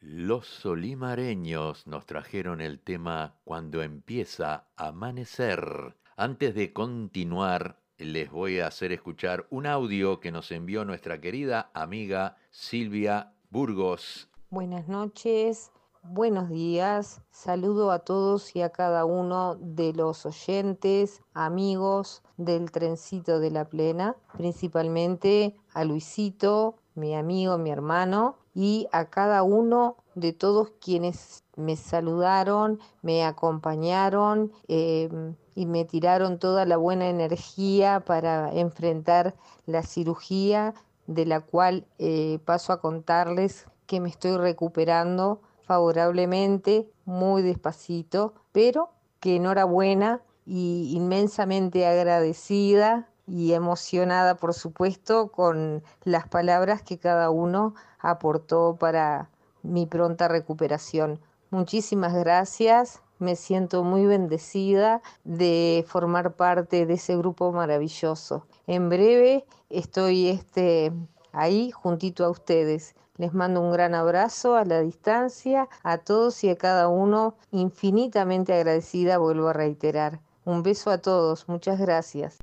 Los 0.00 0.46
solimareños 0.46 1.86
nos 1.86 2.06
trajeron 2.06 2.60
el 2.60 2.80
tema 2.80 3.34
Cuando 3.44 3.82
empieza 3.82 4.68
a 4.76 4.88
amanecer. 4.88 5.96
Antes 6.16 6.54
de 6.54 6.72
continuar, 6.72 7.80
les 7.98 8.30
voy 8.30 8.60
a 8.60 8.68
hacer 8.68 8.92
escuchar 8.92 9.46
un 9.50 9.66
audio 9.66 10.20
que 10.20 10.32
nos 10.32 10.52
envió 10.52 10.84
nuestra 10.84 11.20
querida 11.20 11.70
amiga 11.74 12.36
Silvia 12.50 13.32
Burgos. 13.50 14.28
Buenas 14.50 14.88
noches, 14.88 15.72
buenos 16.02 16.48
días. 16.48 17.20
Saludo 17.30 17.90
a 17.90 17.98
todos 17.98 18.54
y 18.56 18.62
a 18.62 18.70
cada 18.70 19.04
uno 19.04 19.56
de 19.60 19.92
los 19.92 20.24
oyentes, 20.24 21.22
amigos 21.34 22.22
del 22.36 22.70
trencito 22.70 23.40
de 23.40 23.50
la 23.50 23.66
plena, 23.66 24.16
principalmente 24.36 25.56
a 25.74 25.84
Luisito, 25.84 26.76
mi 26.94 27.14
amigo, 27.14 27.58
mi 27.58 27.70
hermano, 27.70 28.36
y 28.54 28.88
a 28.92 29.06
cada 29.06 29.42
uno 29.42 29.96
de 30.14 30.32
todos 30.32 30.70
quienes 30.80 31.44
me 31.56 31.76
saludaron, 31.76 32.80
me 33.02 33.24
acompañaron 33.24 34.52
eh, 34.68 35.08
y 35.54 35.66
me 35.66 35.84
tiraron 35.84 36.38
toda 36.38 36.64
la 36.64 36.76
buena 36.76 37.08
energía 37.08 38.00
para 38.00 38.52
enfrentar 38.52 39.34
la 39.66 39.82
cirugía 39.82 40.74
de 41.06 41.26
la 41.26 41.40
cual 41.40 41.86
eh, 41.98 42.38
paso 42.44 42.72
a 42.72 42.80
contarles 42.80 43.66
que 43.86 44.00
me 44.00 44.08
estoy 44.08 44.36
recuperando 44.36 45.40
favorablemente, 45.62 46.88
muy 47.04 47.42
despacito, 47.42 48.34
pero 48.52 48.90
que 49.20 49.36
enhorabuena 49.36 50.22
y 50.46 50.92
inmensamente 50.94 51.86
agradecida 51.86 53.08
y 53.28 53.52
emocionada, 53.52 54.36
por 54.36 54.54
supuesto, 54.54 55.28
con 55.28 55.82
las 56.04 56.26
palabras 56.28 56.82
que 56.82 56.98
cada 56.98 57.30
uno 57.30 57.74
aportó 57.98 58.76
para 58.78 59.30
mi 59.62 59.86
pronta 59.86 60.28
recuperación. 60.28 61.20
Muchísimas 61.50 62.14
gracias, 62.14 63.02
me 63.18 63.36
siento 63.36 63.82
muy 63.82 64.06
bendecida 64.06 65.02
de 65.24 65.84
formar 65.88 66.34
parte 66.34 66.86
de 66.86 66.94
ese 66.94 67.16
grupo 67.16 67.52
maravilloso. 67.52 68.46
En 68.66 68.88
breve 68.88 69.44
estoy 69.70 70.28
este, 70.28 70.92
ahí 71.32 71.70
juntito 71.70 72.24
a 72.24 72.30
ustedes. 72.30 72.94
Les 73.16 73.34
mando 73.34 73.60
un 73.60 73.72
gran 73.72 73.94
abrazo 73.94 74.54
a 74.54 74.64
la 74.64 74.80
distancia, 74.80 75.68
a 75.82 75.98
todos 75.98 76.44
y 76.44 76.50
a 76.50 76.56
cada 76.56 76.88
uno, 76.88 77.34
infinitamente 77.50 78.54
agradecida, 78.54 79.18
vuelvo 79.18 79.48
a 79.48 79.52
reiterar. 79.52 80.20
Un 80.44 80.62
beso 80.62 80.90
a 80.90 80.98
todos, 80.98 81.48
muchas 81.48 81.80
gracias. 81.80 82.38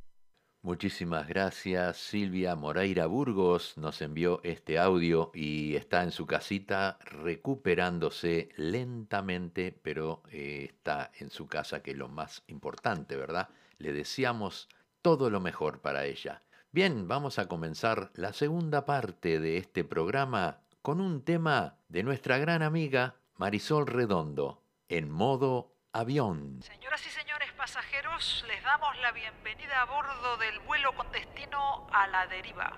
Muchísimas 0.66 1.28
gracias. 1.28 1.96
Silvia 1.96 2.56
Moreira 2.56 3.06
Burgos 3.06 3.78
nos 3.78 4.02
envió 4.02 4.40
este 4.42 4.80
audio 4.80 5.30
y 5.32 5.76
está 5.76 6.02
en 6.02 6.10
su 6.10 6.26
casita 6.26 6.98
recuperándose 7.04 8.48
lentamente, 8.56 9.70
pero 9.70 10.24
eh, 10.28 10.66
está 10.68 11.12
en 11.20 11.30
su 11.30 11.46
casa, 11.46 11.84
que 11.84 11.92
es 11.92 11.96
lo 11.96 12.08
más 12.08 12.42
importante, 12.48 13.14
¿verdad? 13.14 13.48
Le 13.78 13.92
deseamos 13.92 14.68
todo 15.02 15.30
lo 15.30 15.38
mejor 15.38 15.82
para 15.82 16.04
ella. 16.04 16.42
Bien, 16.72 17.06
vamos 17.06 17.38
a 17.38 17.46
comenzar 17.46 18.10
la 18.14 18.32
segunda 18.32 18.84
parte 18.84 19.38
de 19.38 19.58
este 19.58 19.84
programa 19.84 20.62
con 20.82 21.00
un 21.00 21.22
tema 21.22 21.76
de 21.88 22.02
nuestra 22.02 22.38
gran 22.38 22.62
amiga 22.64 23.14
Marisol 23.36 23.86
Redondo, 23.86 24.64
en 24.88 25.12
modo 25.12 25.76
avión. 25.92 26.60
Señoras 26.60 27.06
y 27.06 27.10
señores 27.10 27.35
pasajeros, 27.66 28.44
les 28.46 28.62
damos 28.62 28.96
la 28.98 29.10
bienvenida 29.10 29.80
a 29.80 29.86
bordo 29.86 30.36
del 30.36 30.60
vuelo 30.60 30.94
con 30.94 31.10
destino 31.10 31.88
a 31.92 32.06
la 32.06 32.24
deriva. 32.28 32.72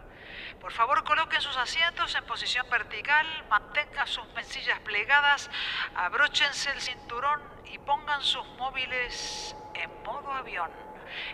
Por 0.62 0.72
favor, 0.72 1.04
coloquen 1.04 1.42
sus 1.42 1.54
asientos 1.58 2.14
en 2.14 2.24
posición 2.24 2.66
vertical, 2.70 3.26
mantengan 3.50 4.06
sus 4.06 4.26
mesillas 4.28 4.80
plegadas, 4.80 5.50
abróchense 5.94 6.70
el 6.70 6.80
cinturón 6.80 7.38
y 7.66 7.76
pongan 7.80 8.22
sus 8.22 8.46
móviles 8.56 9.54
en 9.74 9.90
modo 10.04 10.32
avión. 10.32 10.70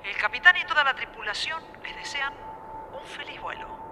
El 0.03 0.17
capitán 0.17 0.57
y 0.57 0.65
toda 0.65 0.83
la 0.83 0.97
tripulación 0.97 1.63
les 1.85 1.95
desean 1.95 2.35
un 2.93 3.07
feliz 3.07 3.41
vuelo. 3.41 3.84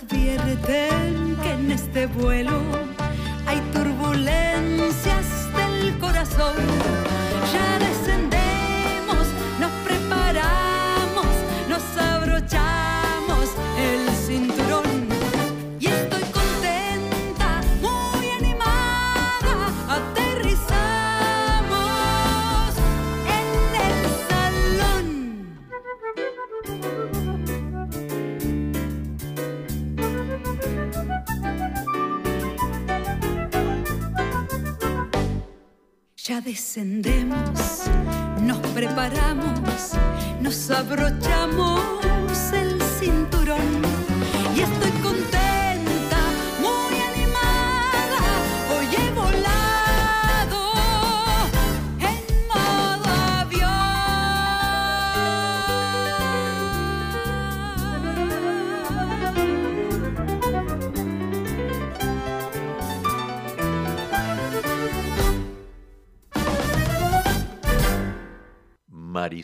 advierten 0.00 1.36
que 1.42 1.50
en 1.50 1.70
este 1.70 2.06
vuelo 2.06 2.87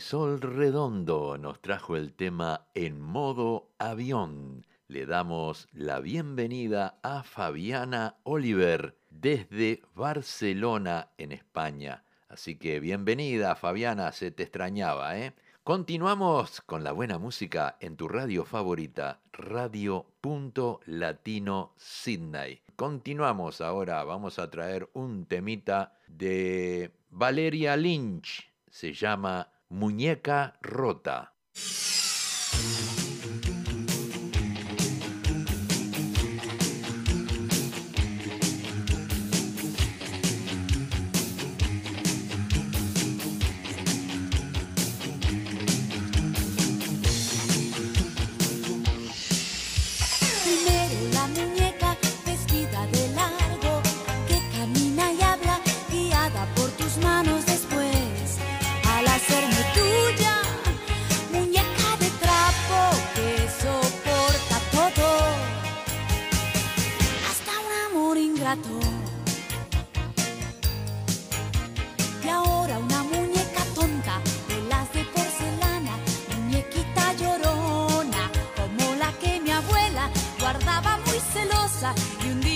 Sol 0.07 0.39
Redondo 0.39 1.35
nos 1.39 1.59
trajo 1.63 1.95
el 1.97 2.13
tema 2.13 2.67
En 2.75 3.01
modo 3.01 3.71
avión. 3.79 4.63
Le 4.87 5.07
damos 5.07 5.67
la 5.73 5.99
bienvenida 5.99 6.99
a 7.01 7.23
Fabiana 7.23 8.17
Oliver 8.21 8.99
desde 9.09 9.81
Barcelona, 9.95 11.09
en 11.17 11.31
España. 11.31 12.03
Así 12.29 12.55
que 12.55 12.79
bienvenida, 12.79 13.55
Fabiana, 13.55 14.11
se 14.11 14.29
te 14.29 14.43
extrañaba, 14.43 15.17
¿eh? 15.17 15.33
Continuamos 15.63 16.61
con 16.61 16.83
la 16.83 16.91
buena 16.91 17.17
música 17.17 17.75
en 17.79 17.97
tu 17.97 18.07
radio 18.07 18.45
favorita, 18.45 19.21
Radio 19.33 20.05
Punto 20.21 20.81
Latino 20.85 21.73
Sydney. 21.77 22.61
Continuamos 22.75 23.59
ahora, 23.59 24.03
vamos 24.03 24.37
a 24.37 24.51
traer 24.51 24.87
un 24.93 25.25
temita 25.25 25.97
de 26.05 26.91
Valeria 27.09 27.75
Lynch, 27.75 28.51
se 28.69 28.93
llama 28.93 29.54
Muñeca 29.69 30.57
Rota. 30.61 31.33
casa 81.75 81.93
y 82.23 82.54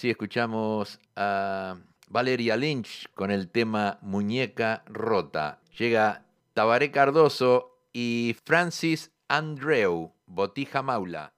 Así 0.00 0.08
escuchamos 0.08 0.98
a 1.14 1.76
Valeria 2.08 2.56
Lynch 2.56 3.06
con 3.14 3.30
el 3.30 3.50
tema 3.50 3.98
Muñeca 4.00 4.82
Rota. 4.86 5.60
Llega 5.78 6.24
Tabaré 6.54 6.90
Cardoso 6.90 7.82
y 7.92 8.34
Francis 8.46 9.10
Andreu, 9.28 10.14
Botija 10.24 10.80
Maula. 10.80 11.34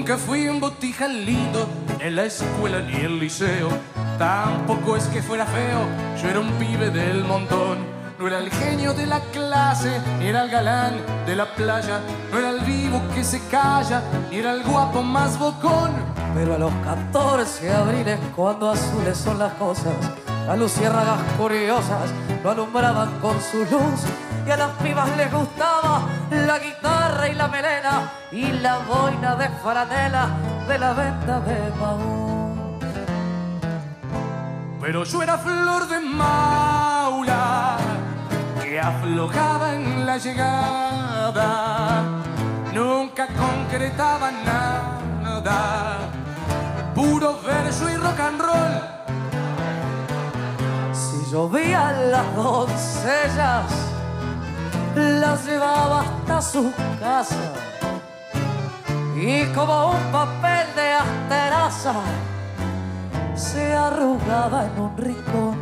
Nunca 0.00 0.16
fui 0.16 0.48
un 0.48 0.60
botija 0.60 1.06
lindo 1.08 1.68
en 1.98 2.16
la 2.16 2.24
escuela 2.24 2.80
ni 2.80 3.04
el 3.04 3.20
liceo. 3.20 3.68
Tampoco 4.18 4.96
es 4.96 5.04
que 5.08 5.20
fuera 5.20 5.44
feo, 5.44 5.86
yo 6.16 6.30
era 6.30 6.40
un 6.40 6.50
pibe 6.52 6.88
del 6.88 7.22
montón. 7.22 7.80
No 8.18 8.26
era 8.26 8.38
el 8.38 8.50
genio 8.50 8.94
de 8.94 9.04
la 9.04 9.20
clase, 9.20 10.00
ni 10.18 10.28
era 10.28 10.44
el 10.44 10.50
galán 10.50 10.94
de 11.26 11.36
la 11.36 11.54
playa. 11.54 12.00
No 12.32 12.38
era 12.38 12.48
el 12.48 12.60
vivo 12.60 13.02
que 13.14 13.22
se 13.22 13.46
calla, 13.48 14.02
ni 14.30 14.38
era 14.38 14.52
el 14.52 14.62
guapo 14.62 15.02
más 15.02 15.38
bocón. 15.38 15.90
Pero 16.34 16.54
a 16.54 16.58
los 16.58 16.72
14 16.82 17.70
abriles, 17.70 18.18
cuando 18.34 18.70
azules 18.70 19.18
son 19.18 19.38
las 19.38 19.52
cosas, 19.52 19.92
las 20.46 20.58
luciérnagas 20.58 21.20
curiosas 21.36 22.10
lo 22.42 22.50
alumbraban 22.52 23.20
con 23.20 23.36
su 23.38 23.58
luz. 23.70 24.06
Y 24.50 24.52
a 24.52 24.56
las 24.56 24.72
pibas 24.82 25.08
les 25.16 25.32
gustaba 25.32 26.00
la 26.32 26.58
guitarra 26.58 27.28
y 27.28 27.34
la 27.34 27.46
melena 27.46 28.10
y 28.32 28.50
la 28.50 28.78
boina 28.78 29.36
de 29.36 29.48
franela 29.62 30.26
de 30.66 30.76
la 30.76 30.92
venta 30.92 31.38
de 31.38 31.70
Maú. 31.78 32.80
Pero 34.80 35.04
yo 35.04 35.22
era 35.22 35.38
flor 35.38 35.86
de 35.86 36.00
maula 36.00 37.76
que 38.60 38.80
aflojaba 38.80 39.74
en 39.74 40.04
la 40.04 40.18
llegada, 40.18 42.02
nunca 42.74 43.28
concretaba 43.28 44.32
nada, 44.32 45.98
puro 46.92 47.38
verso 47.46 47.88
y 47.88 47.94
rock 47.94 48.18
and 48.18 48.40
roll. 48.40 48.80
Si 50.92 51.30
llovían 51.30 52.10
las 52.10 52.34
doncellas, 52.34 53.89
las 54.96 55.46
llevaba 55.46 56.00
hasta 56.00 56.42
su 56.42 56.72
casa 56.98 57.52
y 59.16 59.44
como 59.54 59.90
un 59.90 60.12
papel 60.12 60.66
de 60.74 60.92
asteraza 60.92 61.94
se 63.34 63.72
arrugaba 63.72 64.66
en 64.66 64.80
un 64.80 64.96
rincón. 64.96 65.58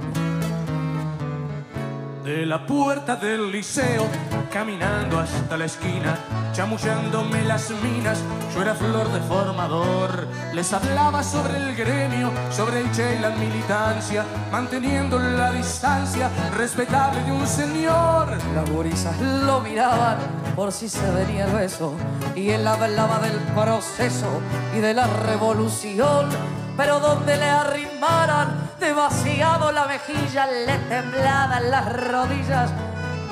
De 2.25 2.47
la 2.47 2.67
puerta 2.67 3.17
del 3.17 3.51
liceo, 3.51 4.07
caminando 4.51 5.19
hasta 5.19 5.57
la 5.57 5.67
esquina, 5.67 6.19
chamullándome 6.53 7.43
las 7.45 7.71
minas, 7.71 8.19
yo 8.55 8.63
era 8.63 8.75
flor 8.75 9.11
de 9.13 9.21
formador. 9.21 10.27
Les 10.55 10.73
hablaba 10.73 11.23
sobre 11.23 11.57
el 11.57 11.77
gremio, 11.77 12.31
sobre 12.51 12.81
el 12.81 12.91
che 12.93 13.17
y 13.17 13.19
la 13.19 13.31
militancia, 13.31 14.25
manteniendo 14.51 15.19
la 15.19 15.53
distancia 15.53 16.31
respetable 16.57 17.23
de 17.23 17.33
un 17.33 17.47
señor. 17.47 18.39
Las 18.55 18.71
gurisas 18.71 19.19
lo 19.21 19.61
miraban 19.61 20.19
por 20.57 20.73
si 20.73 20.89
se 20.89 21.11
venía 21.11 21.47
el 21.47 21.53
beso 21.53 21.95
y 22.35 22.51
él 22.51 22.67
hablaba 22.67 23.19
del 23.21 23.39
proceso 23.55 24.41
y 24.77 24.81
de 24.81 24.95
la 24.95 25.07
revolución. 25.07 26.29
Pero 26.77 27.01
donde 27.01 27.37
le 27.37 27.51
arrimaran 27.51 28.71
demasiado 28.79 29.73
la 29.73 29.87
mejilla, 29.87 30.47
le 30.47 30.79
temblaban 30.89 31.71
las 31.71 31.93
rodillas 31.93 32.71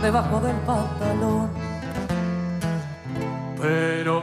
debajo 0.03 0.41
del 0.41 0.57
pantalón. 0.57 1.51
Pero 3.61 4.23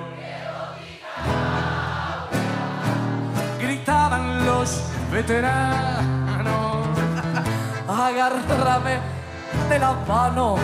gritaban 3.60 4.46
los 4.46 4.84
veteranos. 5.12 6.88
Agárrame 7.88 9.00
de 9.70 9.80
la 9.80 9.94
mano, 10.08 10.56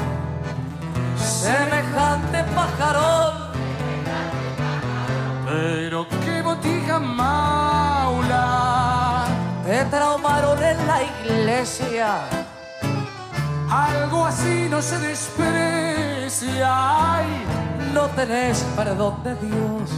semejante 1.18 2.44
pajarón. 2.56 3.50
Pero 5.46 6.08
qué 6.24 6.42
botija 6.42 7.00
maula. 7.00 8.46
Te 9.66 9.86
traumaron 9.86 10.64
en 10.64 10.88
la 10.88 11.04
iglesia. 11.04 12.22
Algo 13.70 14.26
así 14.26 14.68
no 14.70 14.82
se 14.82 14.98
desprecia. 15.00 16.68
Ay, 17.18 17.28
no 17.94 18.08
tenés 18.08 18.64
perdón 18.76 19.24
de 19.24 19.36
Dios. 19.36 19.92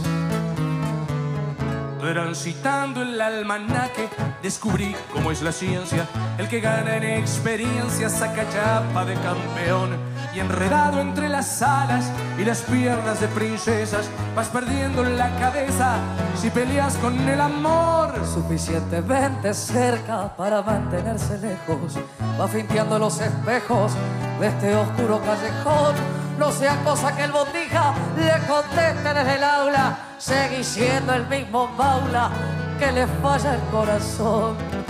Transitando 2.00 3.00
el 3.02 3.18
almanaque, 3.18 4.10
descubrí 4.42 4.94
cómo 5.12 5.30
es 5.30 5.40
la 5.40 5.52
ciencia. 5.52 6.06
El 6.36 6.48
que 6.48 6.60
gana 6.60 6.96
en 6.96 7.04
experiencia 7.04 8.10
saca 8.10 8.46
chapa 8.50 9.04
de 9.06 9.14
campeón. 9.14 9.96
Y 10.34 10.40
enredado 10.40 11.00
entre 11.00 11.28
las 11.28 11.62
alas 11.62 12.10
y 12.42 12.44
las 12.44 12.62
piernas 12.62 13.20
de 13.20 13.28
princesas, 13.28 14.10
vas 14.34 14.48
perdiendo 14.48 15.04
la 15.04 15.30
cabeza 15.38 15.98
si 16.34 16.50
peleas 16.50 16.96
con 16.96 17.16
el 17.28 17.40
amor. 17.40 18.14
Suficientemente 18.26 19.54
cerca 19.54 20.34
para 20.36 20.60
mantenerse 20.60 21.38
lejos, 21.38 21.96
va 22.40 22.48
finteando 22.48 22.98
los 22.98 23.20
espejos 23.20 23.92
de 24.40 24.48
este 24.48 24.74
oscuro 24.74 25.20
callejón. 25.20 25.94
No 26.38 26.50
sea 26.50 26.82
cosa 26.82 27.14
que 27.14 27.24
el 27.24 27.32
botija 27.32 27.94
le 28.16 28.46
conteste 28.48 29.14
desde 29.14 29.36
el 29.36 29.44
aula, 29.44 29.98
seguí 30.18 30.64
siendo 30.64 31.14
el 31.14 31.26
mismo 31.28 31.68
baula 31.76 32.30
que 32.78 32.90
le 32.90 33.06
falla 33.06 33.54
el 33.54 33.60
corazón. 33.70 34.81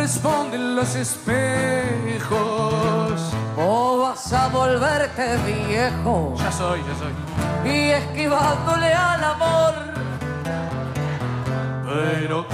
Responden 0.00 0.76
los 0.76 0.94
espejos. 0.94 1.20
O 3.56 3.98
vas 3.98 4.32
a 4.32 4.48
volverte 4.48 5.36
viejo. 5.46 6.34
Ya 6.38 6.50
soy, 6.50 6.80
ya 6.88 6.94
soy. 7.02 7.12
Y 7.70 7.90
esquivándole 7.90 8.94
al 8.94 9.24
amor. 9.24 9.74
Pero 11.84 12.46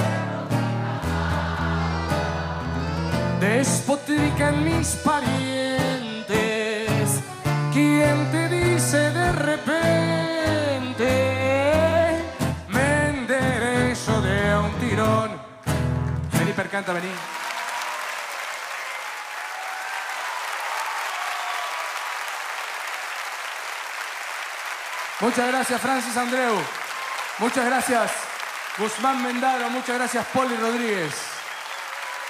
despotrican 3.40 4.64
mis 4.64 4.97
parientes. 4.97 6.36
¿Quién 7.72 8.16
te 8.32 8.49
dice 8.49 9.11
de 9.11 9.32
repente? 9.32 11.11
Me 12.68 13.11
enderezo 13.11 14.20
de 14.20 14.57
un 14.59 14.72
tirón. 14.80 15.30
Felipe 16.32 16.62
canta, 16.64 16.92
vení. 16.92 17.36
Muchas 25.21 25.49
gracias, 25.49 25.81
Francis 25.81 26.17
Andreu. 26.17 26.55
Muchas 27.39 27.64
gracias, 27.64 28.12
Guzmán 28.79 29.23
Mendaro. 29.23 29.71
Muchas 29.71 29.97
gracias, 29.97 30.27
Poli 30.27 30.55
Rodríguez. 30.57 31.14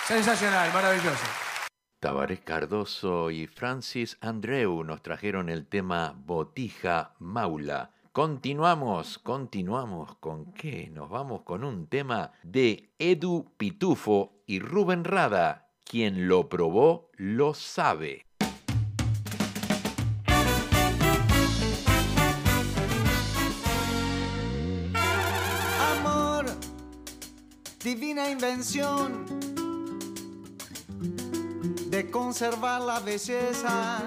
Sensacional, 0.04 0.72
maravilloso. 0.72 1.24
Tabaré 1.98 2.38
Cardoso 2.38 3.32
y 3.32 3.48
Francis 3.48 4.16
Andreu 4.20 4.84
nos 4.84 5.02
trajeron 5.02 5.48
el 5.48 5.66
tema 5.66 6.14
Botija 6.16 7.16
Maula. 7.18 7.90
Continuamos, 8.12 9.18
continuamos 9.18 10.14
con 10.20 10.52
qué? 10.52 10.88
Nos 10.92 11.10
vamos 11.10 11.42
con 11.42 11.64
un 11.64 11.88
tema 11.88 12.30
de 12.44 12.94
Edu 13.00 13.52
Pitufo 13.56 14.42
y 14.46 14.60
Rubén 14.60 15.02
Rada. 15.02 15.70
Quien 15.84 16.28
lo 16.28 16.48
probó 16.48 17.10
lo 17.16 17.52
sabe. 17.52 18.25
Divina 27.86 28.28
invención 28.28 29.24
de 31.88 32.10
conservar 32.10 32.80
la 32.82 32.98
belleza 32.98 34.02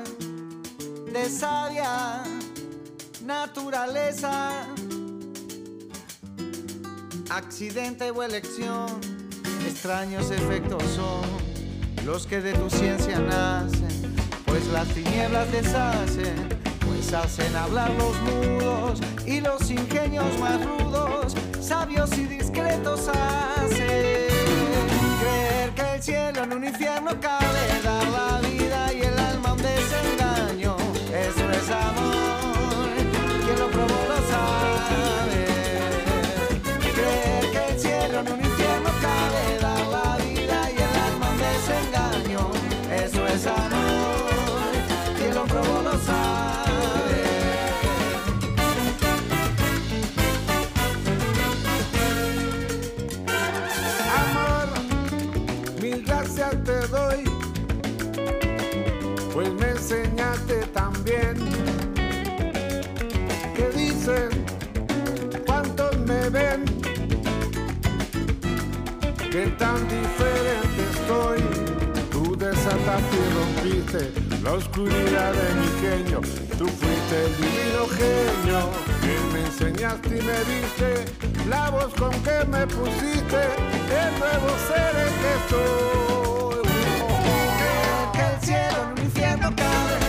de 1.14 1.30
sabia 1.30 2.22
naturaleza. 3.24 4.68
Accidente 7.30 8.12
o 8.12 8.22
elección, 8.22 9.00
extraños 9.66 10.30
efectos 10.30 10.84
son 10.94 11.22
los 12.06 12.28
que 12.28 12.42
de 12.42 12.52
tu 12.56 12.70
ciencia 12.70 13.18
nacen, 13.18 14.14
pues 14.46 14.68
las 14.74 14.90
tinieblas 14.90 15.50
deshacen, 15.54 16.50
pues 16.86 17.14
hacen 17.14 17.56
hablar 17.56 17.90
los 17.92 18.20
mudos 18.24 19.00
y 19.26 19.40
los 19.40 19.72
ingenios 19.72 20.38
más 20.38 20.60
rudos, 20.66 21.34
sabios 21.62 22.12
y 22.18 22.39
secretos 22.70 23.07
hace. 23.07 24.28
Creer 25.20 25.70
que 25.76 25.95
el 25.95 26.03
cielo 26.03 26.43
en 26.43 26.53
un 26.53 26.63
infierno 26.65 27.11
cabe, 27.20 27.79
también 60.74 61.36
que 63.56 63.70
dicen 63.78 64.30
cuántos 65.45 65.97
me 66.00 66.30
ven, 66.30 66.66
que 69.32 69.47
tan 69.58 69.88
diferente 69.88 70.82
estoy. 70.91 71.39
Tú 72.12 72.36
desataste 72.36 73.16
y 73.16 73.30
rompiste 73.38 74.12
la 74.43 74.54
oscuridad 74.54 75.32
de 75.34 75.54
mi 75.60 75.68
genio, 75.82 76.22
tú 76.58 76.68
fuiste 76.68 77.26
el 77.26 77.38
divino 77.38 77.88
genio 77.97 78.70
que 79.02 79.16
me 79.34 79.39
enseñaste 79.45 80.10
y 80.10 80.22
me 80.22 80.39
diste 80.52 81.06
la 81.47 81.70
voz 81.70 81.93
con 81.95 82.12
que 82.24 82.45
me 82.50 82.66
pusiste 82.68 83.41
el 84.02 84.20
nuevo 84.20 84.50
ser 84.68 84.95
en 85.06 85.14
que 85.22 85.34
soy. 85.50 86.62
Que 88.14 88.22
el 88.34 88.41
cielo 88.41 88.78
en 88.84 88.91
un 88.91 88.97
infierno 89.06 89.56
cabe, 89.56 90.09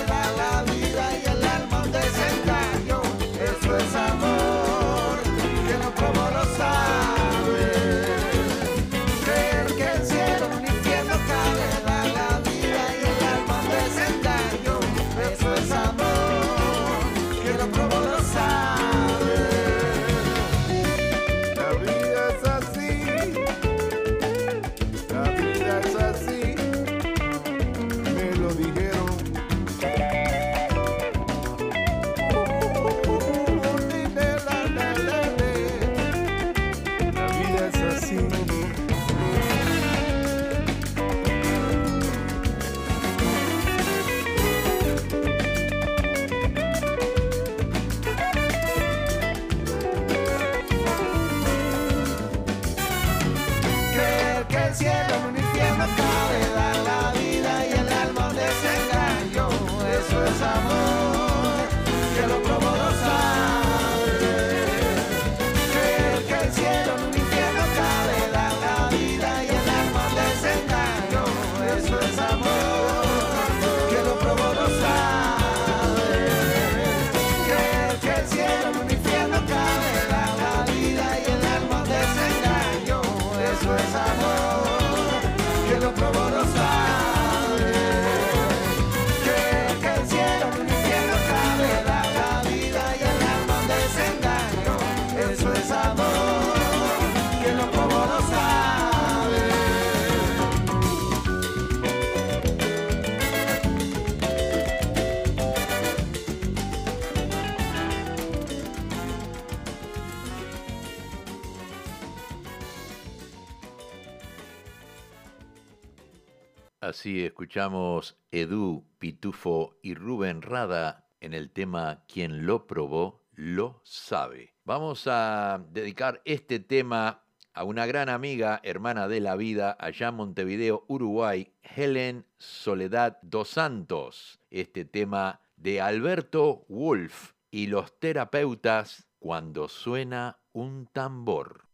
Así 117.00 117.24
escuchamos 117.24 118.18
Edu, 118.30 118.84
Pitufo 118.98 119.78
y 119.80 119.94
Rubén 119.94 120.42
Rada 120.42 121.08
en 121.20 121.32
el 121.32 121.50
tema 121.50 122.04
Quien 122.06 122.44
lo 122.44 122.66
probó 122.66 123.22
lo 123.32 123.80
sabe. 123.84 124.52
Vamos 124.66 125.06
a 125.06 125.64
dedicar 125.72 126.20
este 126.26 126.60
tema 126.60 127.22
a 127.54 127.64
una 127.64 127.86
gran 127.86 128.10
amiga, 128.10 128.60
hermana 128.64 129.08
de 129.08 129.20
la 129.20 129.36
vida, 129.36 129.78
allá 129.80 130.08
en 130.08 130.16
Montevideo, 130.16 130.84
Uruguay, 130.88 131.50
Helen 131.62 132.26
Soledad 132.36 133.16
dos 133.22 133.48
Santos. 133.48 134.38
Este 134.50 134.84
tema 134.84 135.40
de 135.56 135.80
Alberto 135.80 136.66
Wolf 136.68 137.32
y 137.50 137.68
los 137.68 137.98
terapeutas 137.98 139.08
cuando 139.18 139.70
suena 139.70 140.36
un 140.52 140.86
tambor. 140.92 141.69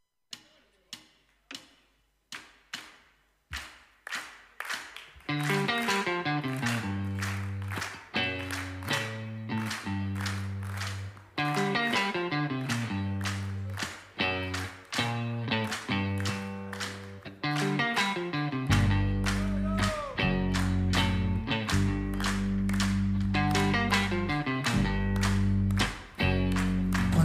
Cuando 5.27 5.43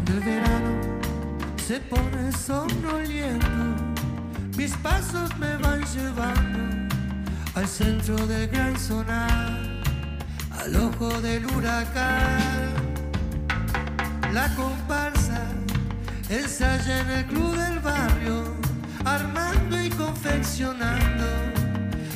el 0.07 0.19
verano 0.21 0.81
se 1.57 1.79
pone 1.81 2.31
sonoliento, 2.31 3.47
mis 4.57 4.75
pasos 4.77 5.37
me 5.37 5.55
van 5.57 5.83
llevando 5.93 6.90
al 7.55 7.67
centro 7.67 8.15
del 8.27 8.47
gran 8.47 8.79
sonar, 8.79 9.59
al 10.59 10.75
ojo 10.75 11.09
del 11.21 11.45
huracán. 11.47 12.71
La 14.33 14.53
comparsa 14.55 15.41
ensaya 16.29 17.01
en 17.01 17.09
el 17.09 17.25
club 17.25 17.55
del 17.55 17.79
barrio, 17.79 18.55
armando 19.03 19.83
y 19.83 19.89
confeccionando 19.89 21.25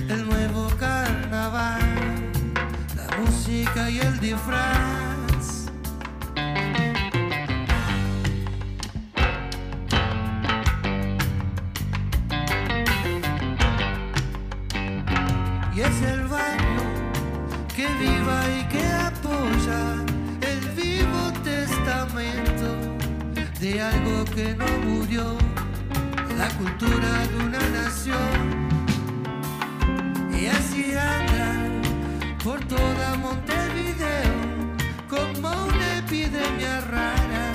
el 0.07 0.25
nuevo 0.25 0.67
carnaval, 0.79 1.81
la 2.95 3.17
música 3.17 3.89
y 3.89 3.99
el 3.99 4.19
disfraz. 4.19 5.04
Viva 18.45 18.59
y 18.59 18.63
que 18.65 18.85
apoya 18.87 19.95
el 20.41 20.69
vivo 20.71 21.31
testamento 21.43 22.97
de 23.59 23.81
algo 23.81 24.25
que 24.25 24.55
no 24.55 24.65
murió, 24.85 25.37
la 26.37 26.49
cultura 26.57 27.27
de 27.27 27.35
una 27.45 27.59
nación. 27.69 28.67
Y 30.31 30.47
así 30.47 30.93
anda 30.93 31.53
por 32.43 32.59
toda 32.65 33.15
Montevideo 33.15 34.33
como 35.09 35.49
una 35.49 35.97
epidemia 35.97 36.81
rara, 36.81 37.53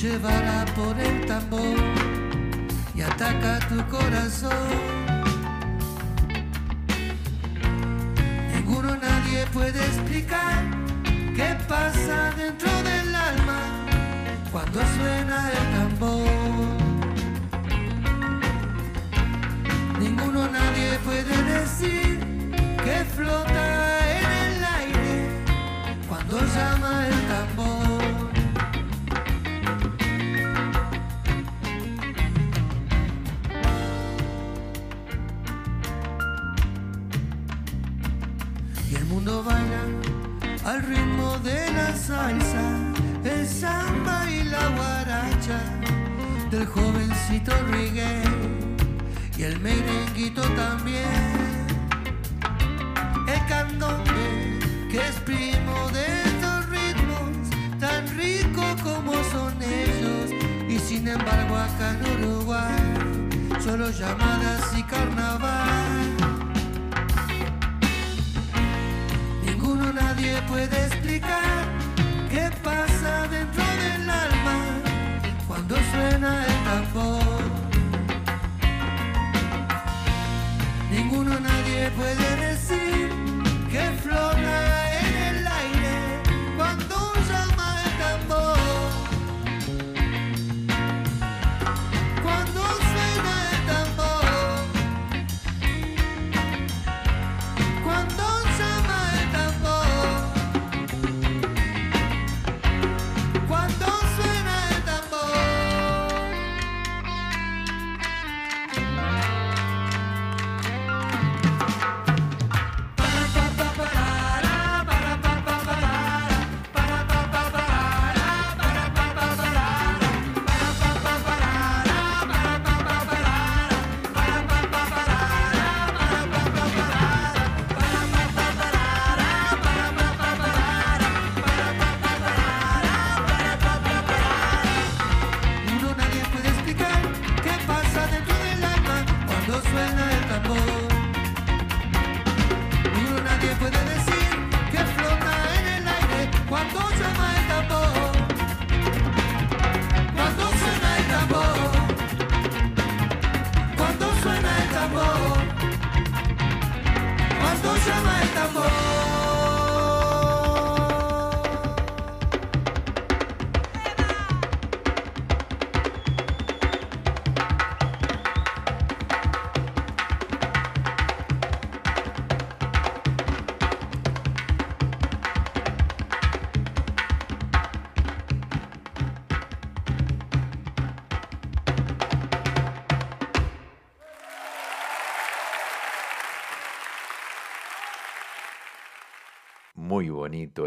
llevada 0.00 0.64
por 0.74 0.98
el 0.98 1.26
tambor 1.26 1.78
y 2.94 3.02
ataca 3.02 3.58
tu 3.68 3.86
corazón. 3.88 5.21
Nadie 9.00 9.46
puede 9.52 9.80
explicar 9.86 10.62
qué 11.34 11.56
pasa 11.68 12.32
dentro 12.36 12.70
del 12.82 13.14
alma 13.14 13.60
cuando 14.50 14.80
suena 14.96 15.50
el 15.50 15.64
tambor. 15.76 16.28
Ninguno, 19.98 20.48
nadie 20.48 20.98
puede 21.04 21.42
decir 21.54 22.18
que 22.84 23.04
flota 23.16 23.66
en 24.16 24.26
el 24.46 24.64
aire 24.64 25.44
cuando 26.08 26.38
llama 26.38 27.06
el 27.08 27.20
tambor. 27.28 27.91
Al 40.64 40.82
ritmo 40.82 41.38
de 41.38 41.70
la 41.72 41.96
salsa, 41.96 42.62
el 43.24 43.46
samba 43.46 44.30
y 44.30 44.44
la 44.44 44.68
guaracha 44.68 45.60
del 46.50 46.66
jovencito 46.66 47.52
reggae 47.70 48.22
y 49.36 49.42
el 49.42 49.58
merenguito 49.60 50.42
también. 50.54 51.42
El 53.26 53.46
candombe 53.48 54.58
que 54.90 54.98
es 54.98 55.16
primo 55.24 55.88
de 55.92 56.04
estos 56.24 56.68
ritmos, 56.68 57.80
tan 57.80 58.06
rico 58.16 58.62
como 58.84 59.12
son 59.32 59.54
ellos. 59.62 60.30
Y 60.68 60.78
sin 60.78 61.08
embargo 61.08 61.56
acá 61.56 61.96
en 61.98 62.24
Uruguay, 62.24 63.58
solo 63.60 63.90
llamadas 63.90 64.72
y 64.78 64.82
carnaval. 64.84 66.21
Nadie 69.94 70.40
puede 70.48 70.86
explicar 70.86 71.64
qué 72.30 72.50
pasa 72.62 73.28
dentro 73.28 73.62
del 73.62 74.08
alma 74.08 74.58
cuando 75.46 75.76
suena 75.92 76.46
el 76.46 76.64
tambor. 76.64 77.42
Ninguno, 80.90 81.38
nadie 81.38 81.90
puede 81.90 82.36
decir 82.36 83.10
que 83.70 83.82
flota 84.02 84.81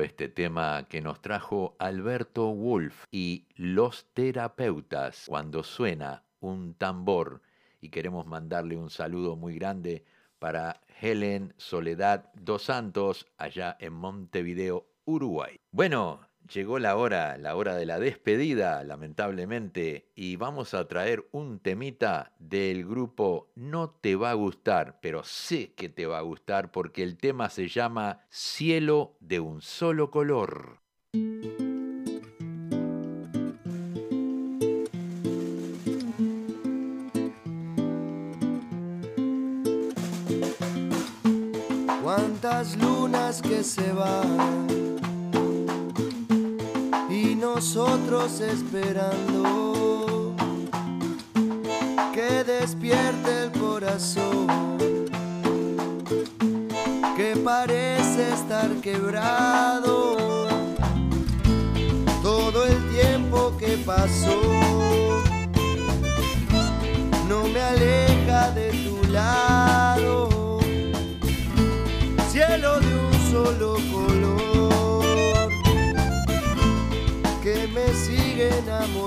este 0.06 0.30
tema 0.30 0.88
que 0.88 1.02
nos 1.02 1.20
trajo 1.22 1.76
Alberto 1.80 2.54
Wolf 2.54 3.06
y 3.12 3.48
Los 3.56 4.06
Terapeutas 4.14 5.26
cuando 5.28 5.64
suena 5.64 6.24
un 6.40 6.76
tambor 6.76 7.42
y 7.82 7.90
queremos 7.90 8.28
mandarle 8.28 8.78
un 8.78 8.90
saludo 8.92 9.36
muy 9.36 9.56
grande 9.56 10.06
para 10.38 10.82
Helen 11.02 11.54
Soledad 11.58 12.32
dos 12.36 12.64
Santos 12.64 13.26
allá 13.38 13.76
en 13.80 13.94
Montevideo, 13.94 14.88
Uruguay. 15.06 15.60
Bueno, 15.72 16.25
llegó 16.52 16.80
la 16.80 16.96
hora, 16.96 17.38
la 17.38 17.56
hora 17.56 17.76
de 17.76 17.86
la 17.86 18.00
despedida, 18.00 18.84
lamentablemente, 18.84 20.12
y 20.16 20.36
vamos 20.36 20.74
a 20.74 20.88
traer 20.88 21.28
un 21.32 21.60
temita 21.60 22.34
del 22.40 22.86
grupo 22.86 23.52
No 23.56 23.90
te 23.90 24.16
va 24.16 24.32
a 24.32 24.36
gustar, 24.36 25.00
pero 25.02 25.24
sé 25.24 25.74
que 25.74 25.90
te 25.90 26.06
va 26.06 26.20
a 26.20 26.22
gustar 26.22 26.72
porque 26.72 27.04
el 27.04 27.18
tema 27.18 27.50
se 27.50 27.68
llama 27.68 28.26
Cielo 28.30 29.18
de 29.20 29.40
un 29.40 29.62
solo 29.62 30.12
color. 30.12 30.80
Cuántas 42.04 42.78
lunas 42.78 43.42
que 43.42 43.64
se 43.64 43.92
van 43.92 44.95
nosotros 47.56 48.42
esperando. 48.42 50.36
Que 52.14 52.44
despierte 52.44 53.44
el 53.44 53.52
corazón. 53.58 54.48
Que 57.16 57.38
parece 57.38 58.34
estar 58.34 58.70
quebrado. 58.82 60.18
Todo 62.22 62.66
el 62.66 62.78
tiempo 62.90 63.56
que 63.58 63.78
pasó. 63.86 64.42
No 67.30 67.48
me 67.48 67.62
aleja 67.62 68.52
de 68.52 68.70
tu 68.86 69.08
lado. 69.14 70.60
Cielo 72.30 72.82
de 72.82 72.94
un 73.08 73.14
solo 73.32 73.95
enamoré. 78.58 79.05